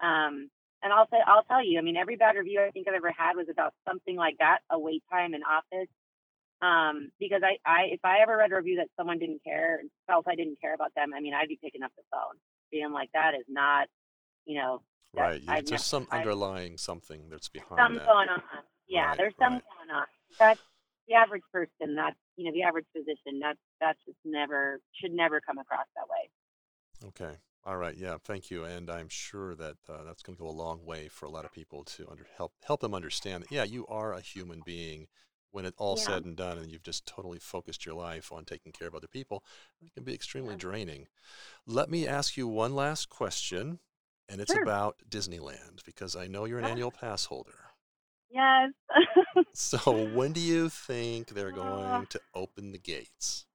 Um, 0.00 0.50
and 0.82 0.92
I'll 0.92 1.08
say 1.08 1.16
I'll 1.26 1.44
tell 1.44 1.64
you, 1.64 1.78
I 1.78 1.82
mean, 1.82 1.96
every 1.96 2.16
bad 2.16 2.36
review 2.36 2.60
I 2.60 2.70
think 2.70 2.88
I've 2.88 2.94
ever 2.94 3.12
had 3.16 3.36
was 3.36 3.46
about 3.50 3.72
something 3.88 4.16
like 4.16 4.36
that, 4.38 4.58
a 4.70 4.78
wait 4.78 5.02
time 5.10 5.34
in 5.34 5.40
office. 5.42 5.88
Um, 6.62 7.08
because 7.18 7.40
I, 7.42 7.56
I 7.64 7.84
if 7.92 8.00
I 8.04 8.20
ever 8.20 8.36
read 8.36 8.52
a 8.52 8.56
review 8.56 8.76
that 8.76 8.88
someone 8.98 9.18
didn't 9.18 9.42
care 9.42 9.78
and 9.80 9.90
felt 10.06 10.28
I 10.28 10.34
didn't 10.36 10.60
care 10.60 10.74
about 10.74 10.92
them, 10.94 11.12
I 11.16 11.20
mean, 11.20 11.32
I'd 11.32 11.48
be 11.48 11.58
picking 11.62 11.82
up 11.82 11.92
the 11.96 12.04
phone, 12.12 12.36
being 12.70 12.92
like, 12.92 13.10
that 13.14 13.34
is 13.34 13.46
not, 13.48 13.88
you 14.46 14.58
know, 14.58 14.82
right. 15.14 15.40
Yeah, 15.42 15.60
there's 15.60 15.84
some 15.84 16.06
underlying 16.10 16.78
something 16.78 17.28
that's 17.30 17.48
behind 17.48 17.78
something 17.78 17.98
that. 17.98 18.06
going 18.06 18.28
on. 18.28 18.42
Yeah, 18.88 19.06
right, 19.06 19.16
there's 19.16 19.34
something 19.38 19.62
right. 19.78 19.88
going 19.88 20.00
on. 20.00 20.06
That's 20.38 20.60
the 21.08 21.14
average 21.14 21.42
person. 21.52 21.94
That's 21.94 22.16
you 22.36 22.46
know 22.46 22.52
the 22.52 22.62
average 22.62 22.86
physician. 22.92 23.40
That's 23.40 23.58
that's 23.80 23.98
just 24.06 24.18
never 24.24 24.80
should 25.00 25.12
never 25.12 25.40
come 25.40 25.58
across 25.58 25.86
that 25.96 26.08
way. 26.08 27.08
Okay. 27.08 27.38
All 27.64 27.76
right. 27.76 27.96
Yeah. 27.96 28.16
Thank 28.24 28.50
you. 28.50 28.64
And 28.64 28.90
I'm 28.90 29.08
sure 29.08 29.54
that 29.54 29.76
uh, 29.88 30.04
that's 30.04 30.22
going 30.22 30.36
to 30.36 30.42
go 30.42 30.48
a 30.48 30.50
long 30.50 30.84
way 30.84 31.08
for 31.08 31.26
a 31.26 31.30
lot 31.30 31.44
of 31.44 31.52
people 31.52 31.84
to 31.84 32.08
under, 32.10 32.26
help 32.36 32.52
help 32.64 32.80
them 32.80 32.94
understand 32.94 33.44
that 33.44 33.52
yeah, 33.52 33.64
you 33.64 33.86
are 33.88 34.14
a 34.14 34.20
human 34.20 34.62
being. 34.64 35.08
When 35.52 35.64
it's 35.64 35.76
all 35.78 35.96
Yeah. 35.96 36.04
said 36.04 36.24
and 36.24 36.36
done, 36.36 36.58
and 36.58 36.70
you've 36.70 36.82
just 36.82 37.06
totally 37.06 37.38
focused 37.38 37.84
your 37.84 37.94
life 37.94 38.32
on 38.32 38.44
taking 38.44 38.72
care 38.72 38.86
of 38.88 38.94
other 38.94 39.08
people, 39.08 39.44
it 39.82 39.92
can 39.94 40.04
be 40.04 40.14
extremely 40.14 40.54
Yeah. 40.54 40.58
draining. 40.58 41.08
Let 41.66 41.90
me 41.90 42.06
ask 42.06 42.36
you 42.36 42.46
one 42.48 42.74
last 42.74 43.08
question, 43.08 43.80
and 44.28 44.40
it's 44.40 44.52
Sure. 44.52 44.62
about 44.62 44.96
Disneyland 45.08 45.84
because 45.84 46.14
I 46.14 46.26
know 46.28 46.44
you're 46.44 46.58
an 46.60 46.64
Ah. 46.64 46.70
annual 46.70 46.90
pass 46.92 47.24
holder. 47.26 47.70
Yes. 48.30 48.70
So 49.52 49.92
when 49.92 50.32
do 50.32 50.40
you 50.40 50.68
think 50.68 51.28
they're 51.28 51.50
Uh. 51.50 51.52
going 51.52 52.06
to 52.08 52.20
open 52.34 52.72
the 52.72 52.78
gates? 52.78 53.46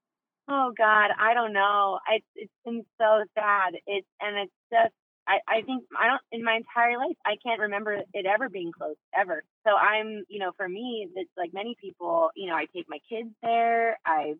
Oh 0.48 0.72
God, 0.78 1.10
I 1.20 1.34
don't 1.34 1.54
know. 1.54 2.00
I, 2.08 2.22
it's 2.36 2.52
been 2.64 2.86
so 3.00 3.24
sad. 3.34 3.74
It's 3.88 4.08
and 4.22 4.38
it's 4.38 4.54
just 4.72 4.94
I, 5.28 5.40
I 5.48 5.62
think 5.64 5.84
I 5.98 6.08
don't 6.08 6.22
in 6.32 6.44
my 6.44 6.56
entire 6.56 6.98
life 6.98 7.18
I 7.26 7.36
can't 7.44 7.60
remember 7.62 7.94
it 7.94 8.26
ever 8.26 8.50
being 8.50 8.72
closed 8.72 9.00
ever. 9.18 9.44
So 9.66 9.76
I'm 9.76 10.24
you 10.30 10.40
know 10.40 10.52
for 10.58 10.68
me 10.68 11.08
it's 11.16 11.32
like 11.38 11.54
many 11.54 11.76
people 11.82 12.30
you 12.36 12.48
know 12.50 12.56
I 12.56 12.66
take 12.76 12.86
my 12.88 13.00
kids 13.10 13.30
there. 13.42 13.98
I 14.06 14.36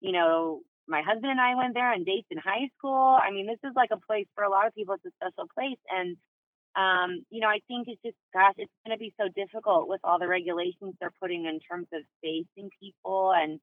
you 0.00 0.12
know 0.12 0.60
my 0.88 1.02
husband 1.02 1.30
and 1.30 1.40
I 1.40 1.54
went 1.56 1.74
there 1.74 1.92
on 1.92 2.04
dates 2.04 2.28
in 2.30 2.38
high 2.38 2.68
school. 2.78 3.18
I 3.20 3.30
mean 3.30 3.46
this 3.46 3.58
is 3.64 3.74
like 3.76 3.90
a 3.92 4.00
place 4.06 4.26
for 4.34 4.44
a 4.44 4.50
lot 4.50 4.66
of 4.66 4.74
people. 4.74 4.94
It's 4.94 5.06
a 5.06 5.26
special 5.26 5.48
place 5.54 5.78
and 5.90 6.16
um, 6.76 7.24
you 7.30 7.40
know, 7.40 7.48
I 7.48 7.58
think 7.66 7.88
it's 7.88 8.00
just, 8.02 8.16
gosh, 8.32 8.54
it's 8.56 8.70
going 8.86 8.96
to 8.96 9.00
be 9.00 9.12
so 9.20 9.28
difficult 9.34 9.88
with 9.88 10.00
all 10.04 10.18
the 10.18 10.28
regulations 10.28 10.94
they're 11.00 11.12
putting 11.20 11.46
in 11.46 11.58
terms 11.58 11.88
of 11.92 12.02
spacing 12.18 12.70
people 12.80 13.32
and, 13.34 13.60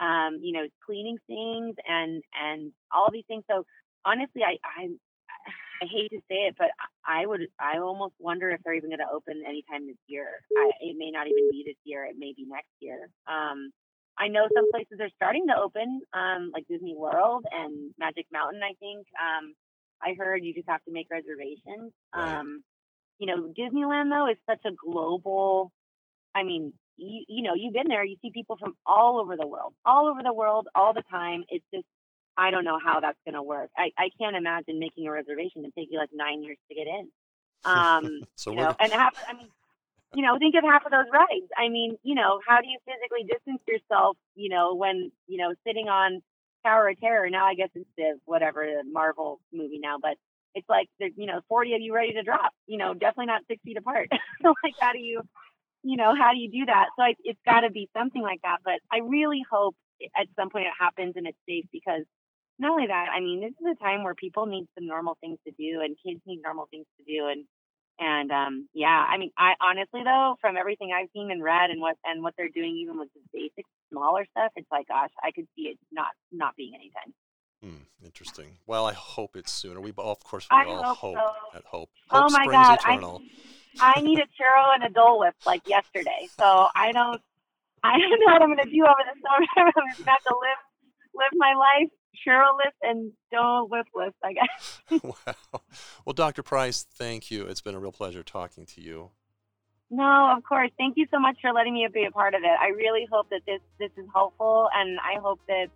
um, 0.00 0.40
you 0.42 0.52
know, 0.52 0.66
cleaning 0.84 1.18
things 1.28 1.76
and 1.86 2.22
and 2.34 2.72
all 2.92 3.08
these 3.12 3.24
things. 3.28 3.44
So 3.48 3.64
honestly, 4.04 4.42
I 4.42 4.58
I, 4.64 4.88
I 5.82 5.86
hate 5.86 6.10
to 6.10 6.20
say 6.28 6.46
it, 6.48 6.56
but 6.58 6.68
I 7.06 7.26
would 7.26 7.48
I 7.58 7.78
almost 7.78 8.14
wonder 8.18 8.50
if 8.50 8.60
they're 8.62 8.74
even 8.74 8.90
going 8.90 8.98
to 9.00 9.12
open 9.12 9.42
anytime 9.46 9.86
this 9.86 9.96
year. 10.06 10.28
I, 10.56 10.70
it 10.80 10.96
may 10.98 11.10
not 11.10 11.26
even 11.26 11.50
be 11.50 11.64
this 11.66 11.76
year. 11.84 12.04
It 12.04 12.16
may 12.18 12.32
be 12.36 12.44
next 12.46 12.72
year. 12.80 13.08
Um, 13.26 13.70
I 14.18 14.28
know 14.28 14.46
some 14.54 14.70
places 14.70 14.98
are 15.00 15.08
starting 15.16 15.46
to 15.48 15.56
open, 15.56 16.02
um, 16.12 16.50
like 16.52 16.68
Disney 16.68 16.94
World 16.96 17.46
and 17.50 17.92
Magic 17.98 18.26
Mountain. 18.32 18.60
I 18.62 18.74
think. 18.78 19.06
Um, 19.18 19.54
I 20.02 20.14
heard 20.18 20.44
you 20.44 20.54
just 20.54 20.68
have 20.68 20.82
to 20.84 20.92
make 20.92 21.08
reservations. 21.10 21.92
Right. 22.14 22.36
Um, 22.38 22.62
you 23.18 23.26
know, 23.26 23.52
Disneyland 23.58 24.10
though 24.10 24.30
is 24.30 24.38
such 24.48 24.64
a 24.64 24.74
global. 24.74 25.72
I 26.34 26.42
mean, 26.42 26.72
you 26.96 27.24
you 27.28 27.42
know, 27.42 27.54
you've 27.54 27.74
been 27.74 27.88
there. 27.88 28.04
You 28.04 28.16
see 28.22 28.30
people 28.32 28.56
from 28.58 28.74
all 28.86 29.20
over 29.20 29.36
the 29.36 29.46
world, 29.46 29.74
all 29.84 30.08
over 30.08 30.20
the 30.22 30.32
world, 30.32 30.68
all 30.74 30.92
the 30.94 31.02
time. 31.10 31.44
It's 31.48 31.64
just, 31.72 31.86
I 32.40 32.50
don't 32.50 32.64
know 32.64 32.78
how 32.82 33.00
that's 33.00 33.18
going 33.24 33.34
to 33.34 33.42
work. 33.42 33.70
I 33.76 33.90
I 33.98 34.10
can't 34.18 34.34
imagine 34.34 34.78
making 34.78 35.06
a 35.06 35.12
reservation 35.12 35.64
and 35.64 35.72
take 35.74 35.88
you 35.90 35.98
like 35.98 36.10
nine 36.12 36.42
years 36.42 36.58
to 36.68 36.74
get 36.74 36.86
in. 36.86 37.08
Um, 37.64 38.22
so 38.34 38.50
you 38.50 38.56
know, 38.56 38.74
and 38.80 38.92
half. 38.92 39.14
I 39.28 39.34
mean, 39.34 39.48
you 40.14 40.22
know, 40.22 40.38
think 40.38 40.54
of 40.56 40.64
half 40.64 40.84
of 40.86 40.90
those 40.90 41.06
rides. 41.12 41.50
I 41.56 41.68
mean, 41.68 41.96
you 42.02 42.14
know, 42.14 42.40
how 42.48 42.60
do 42.60 42.66
you 42.66 42.78
physically 42.84 43.24
distance 43.30 43.60
yourself? 43.68 44.16
You 44.34 44.48
know, 44.48 44.74
when 44.74 45.12
you 45.28 45.38
know 45.38 45.52
sitting 45.64 45.88
on 45.88 46.22
Tower 46.64 46.88
of 46.88 47.00
Terror. 47.00 47.28
Now 47.30 47.46
I 47.46 47.54
guess 47.54 47.70
it's 47.74 47.88
the 47.96 48.18
whatever 48.24 48.64
the 48.66 48.90
Marvel 48.90 49.40
movie 49.52 49.78
now, 49.78 49.96
but 50.00 50.16
it's 50.54 50.68
like 50.68 50.88
there's 50.98 51.12
you 51.16 51.26
know 51.26 51.40
40 51.48 51.74
of 51.74 51.80
you 51.80 51.94
ready 51.94 52.12
to 52.14 52.22
drop. 52.22 52.52
You 52.66 52.78
know, 52.78 52.94
definitely 52.94 53.26
not 53.26 53.42
six 53.48 53.62
feet 53.62 53.76
apart. 53.76 54.08
so 54.42 54.54
like, 54.64 54.74
how 54.80 54.92
do 54.92 54.98
you, 54.98 55.22
you 55.82 55.96
know, 55.96 56.14
how 56.14 56.32
do 56.32 56.38
you 56.38 56.50
do 56.50 56.66
that? 56.66 56.86
So 56.96 57.02
I, 57.02 57.14
it's 57.24 57.40
got 57.46 57.60
to 57.60 57.70
be 57.70 57.88
something 57.96 58.22
like 58.22 58.40
that. 58.42 58.58
But 58.64 58.80
I 58.92 58.98
really 58.98 59.42
hope 59.50 59.76
at 60.16 60.26
some 60.38 60.50
point 60.50 60.66
it 60.66 60.72
happens 60.78 61.14
and 61.16 61.26
it's 61.26 61.38
safe 61.48 61.66
because 61.72 62.04
not 62.60 62.72
only 62.72 62.86
that, 62.86 63.06
I 63.14 63.20
mean, 63.20 63.40
this 63.40 63.52
is 63.52 63.76
a 63.76 63.82
time 63.82 64.04
where 64.04 64.14
people 64.14 64.44
need 64.46 64.66
some 64.76 64.86
normal 64.86 65.16
things 65.20 65.38
to 65.46 65.52
do 65.52 65.80
and 65.80 65.96
kids 66.04 66.20
need 66.26 66.40
normal 66.42 66.68
things 66.70 66.86
to 66.98 67.04
do 67.04 67.26
and 67.28 67.44
and 67.98 68.30
um 68.30 68.68
yeah, 68.72 69.04
I 69.08 69.18
mean, 69.18 69.30
I 69.36 69.52
honestly 69.60 70.02
though, 70.04 70.36
from 70.40 70.56
everything 70.56 70.90
I've 70.94 71.08
seen 71.12 71.30
and 71.30 71.42
read 71.42 71.70
and 71.70 71.80
what 71.80 71.96
and 72.04 72.22
what 72.22 72.34
they're 72.36 72.48
doing, 72.48 72.76
even 72.76 72.98
with 72.98 73.08
the 73.14 73.20
basic 73.32 73.64
smaller 73.90 74.26
stuff, 74.30 74.52
it's 74.56 74.70
like, 74.70 74.88
gosh, 74.88 75.10
I 75.24 75.32
could 75.32 75.46
see 75.56 75.62
it 75.62 75.78
not 75.90 76.12
not 76.32 76.54
being 76.56 76.72
anytime. 76.74 77.12
Hmm, 77.62 78.04
interesting. 78.04 78.58
Well, 78.66 78.86
I 78.86 78.92
hope 78.94 79.36
it's 79.36 79.52
sooner. 79.52 79.80
We 79.80 79.92
all, 79.96 80.12
of 80.12 80.24
course, 80.24 80.46
we 80.50 80.56
I 80.56 80.64
all 80.64 80.82
hope 80.82 80.96
hope 80.96 81.16
so. 81.16 81.58
at 81.58 81.64
hope. 81.64 81.90
Oh 82.10 82.30
my 82.30 82.46
God, 82.46 82.78
I- 82.84 82.94
eternal. 82.94 83.22
I 83.80 84.00
need 84.02 84.18
a 84.18 84.28
churro 84.36 84.74
and 84.74 84.84
a 84.84 84.90
Dole 84.90 85.20
Whip 85.20 85.34
like 85.46 85.62
yesterday, 85.66 86.28
so 86.38 86.66
I 86.74 86.92
don't 86.92 87.20
I 87.82 87.98
don't 87.98 88.20
know 88.20 88.32
what 88.32 88.42
I'm 88.42 88.48
gonna 88.50 88.70
do 88.70 88.84
over 88.84 89.04
the 89.04 89.16
summer. 89.20 89.46
I'm 89.56 89.88
just 89.88 90.04
gonna 90.04 90.10
have 90.10 90.24
to 90.28 90.36
live 90.36 90.60
live 91.14 91.32
my 91.34 91.54
life 91.54 91.90
churro 92.16 92.56
list 92.56 92.76
and 92.82 93.12
Whip 93.70 93.86
list, 93.94 94.16
I 94.24 94.32
guess. 94.32 94.80
wow. 95.02 95.62
Well, 96.04 96.12
Dr. 96.12 96.42
Price, 96.42 96.82
thank 96.82 97.30
you. 97.30 97.44
It's 97.44 97.60
been 97.60 97.74
a 97.74 97.78
real 97.78 97.92
pleasure 97.92 98.22
talking 98.22 98.66
to 98.66 98.80
you. 98.80 99.10
No, 99.90 100.34
of 100.36 100.44
course. 100.44 100.70
Thank 100.78 100.96
you 100.96 101.06
so 101.10 101.18
much 101.18 101.38
for 101.42 101.52
letting 101.52 101.74
me 101.74 101.86
be 101.92 102.04
a 102.04 102.10
part 102.10 102.34
of 102.34 102.42
it. 102.42 102.56
I 102.60 102.68
really 102.68 103.06
hope 103.10 103.28
that 103.30 103.40
this 103.46 103.60
this 103.78 103.90
is 103.96 104.06
helpful, 104.14 104.68
and 104.72 104.98
I 105.00 105.20
hope 105.20 105.40
that 105.48 105.66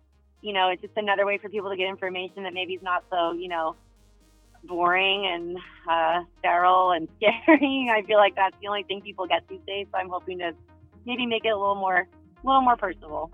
you 0.41 0.53
know 0.53 0.69
it's 0.69 0.81
just 0.81 0.93
another 0.95 1.25
way 1.25 1.37
for 1.37 1.49
people 1.49 1.69
to 1.69 1.75
get 1.75 1.89
information 1.89 2.43
that 2.43 2.53
maybe 2.53 2.73
is 2.73 2.81
not 2.81 3.03
so 3.09 3.33
you 3.33 3.49
know 3.49 3.75
boring 4.63 5.25
and 5.27 5.57
uh, 5.89 6.23
sterile 6.39 6.91
and 6.91 7.09
scary. 7.17 7.89
I 7.91 8.03
feel 8.03 8.17
like 8.17 8.35
that's 8.35 8.55
the 8.61 8.67
only 8.67 8.83
thing 8.83 9.01
people 9.01 9.27
get 9.27 9.47
these 9.49 9.59
days. 9.67 9.87
So 9.91 9.97
I'm 9.97 10.09
hoping 10.09 10.39
to 10.39 10.53
maybe 11.05 11.25
make 11.25 11.43
it 11.43 11.49
a 11.49 11.57
little 11.57 11.75
more 11.75 12.07
a 12.07 12.47
little 12.47 12.61
more 12.61 12.77
personable. 12.77 13.31